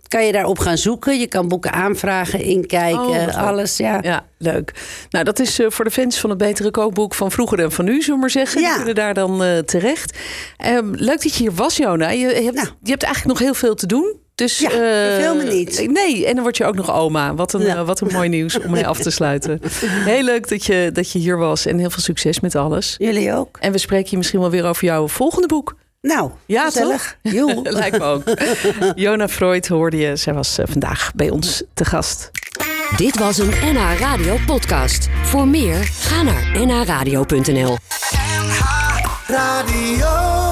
Kan 0.08 0.26
je 0.26 0.32
daarop 0.32 0.58
gaan 0.58 0.78
zoeken. 0.78 1.18
Je 1.18 1.26
kan 1.26 1.48
boeken 1.48 1.72
aanvragen, 1.72 2.40
inkijken, 2.40 3.00
Oh, 3.28 3.46
alles. 3.46 3.76
Ja. 3.76 3.98
Ja, 4.02 4.24
leuk. 4.38 4.72
Nou, 5.10 5.24
dat 5.24 5.38
is 5.38 5.60
voor 5.68 5.84
de 5.84 5.90
fans 5.90 6.20
van 6.20 6.30
het 6.30 6.38
betere 6.38 6.70
kookboek 6.70 7.14
van 7.14 7.30
vroeger 7.30 7.58
en 7.60 7.72
van 7.72 7.84
nu, 7.84 8.00
zullen 8.00 8.14
we 8.14 8.20
maar 8.20 8.30
zeggen. 8.30 8.56
Die 8.58 8.66
Ja. 8.66 8.76
kunnen 8.76 8.94
daar 8.94 9.14
dan 9.14 9.62
terecht. 9.64 10.18
Ehm, 10.56 10.90
leuk 10.90 11.22
dat 11.22 11.34
je 11.34 11.42
hier 11.42 11.54
was, 11.54 11.76
Jona. 11.76 12.10
Je, 12.10 12.18
je 12.18 12.42
hebt, 12.42 12.54
Nou. 12.54 12.68
je 12.82 12.90
hebt 12.90 13.02
eigenlijk 13.02 13.38
nog 13.38 13.46
heel 13.48 13.54
veel 13.54 13.74
te 13.74 13.86
doen. 13.86 14.24
Dus, 14.36 14.58
Ja, 14.58 14.70
eh, 14.70 14.76
verveel 14.76 15.34
me 15.34 15.42
niet. 15.42 15.86
Nee, 15.90 16.26
en 16.26 16.34
dan 16.34 16.42
word 16.42 16.56
je 16.56 16.64
ook 16.64 16.74
nog 16.74 16.92
oma. 16.92 17.34
Wat 17.34 17.52
een, 17.52 17.60
Ja. 17.60 17.76
eh, 17.76 17.86
wat 17.86 18.00
een 18.00 18.08
mooi 18.12 18.28
nieuws 18.28 18.60
om 18.60 18.70
mee 18.70 18.86
af 18.86 18.98
te 18.98 19.10
sluiten. 19.10 19.60
Heel 19.86 20.22
leuk 20.22 20.48
dat 20.48 20.64
je, 20.64 20.90
dat 20.92 21.12
je 21.12 21.18
hier 21.18 21.36
was 21.38 21.66
en 21.66 21.78
heel 21.78 21.90
veel 21.90 22.02
succes 22.02 22.40
met 22.40 22.54
alles. 22.54 22.94
Jullie 22.98 23.32
ook. 23.34 23.56
En 23.60 23.72
we 23.72 23.78
spreken 23.78 24.10
je 24.10 24.16
misschien 24.16 24.40
wel 24.40 24.50
weer 24.50 24.64
over 24.66 24.84
jouw 24.84 25.08
volgende 25.08 25.46
boek. 25.46 25.76
Nou, 26.00 26.30
Ja, 26.46 26.64
gezellig. 26.64 27.16
toch? 27.22 27.62
Lijkt 27.62 27.98
me 27.98 28.04
ook. 28.04 28.22
Jona 28.94 29.28
Freud 29.28 29.68
hoorde 29.68 29.96
je. 29.96 30.16
Zij 30.16 30.34
was 30.34 30.58
eh, 30.58 30.64
vandaag 30.68 31.12
bij 31.14 31.30
ons 31.30 31.62
te 31.74 31.84
gast. 31.84 32.30
Dit 32.96 33.18
was 33.18 33.38
een 33.38 33.52
NH 33.62 33.98
Radio 33.98 34.36
podcast. 34.46 35.08
Voor 35.22 35.48
meer, 35.48 35.76
ga 36.00 36.22
naar 36.22 36.66
nhradio.nl. 36.66 37.76
Radio. 39.26 40.45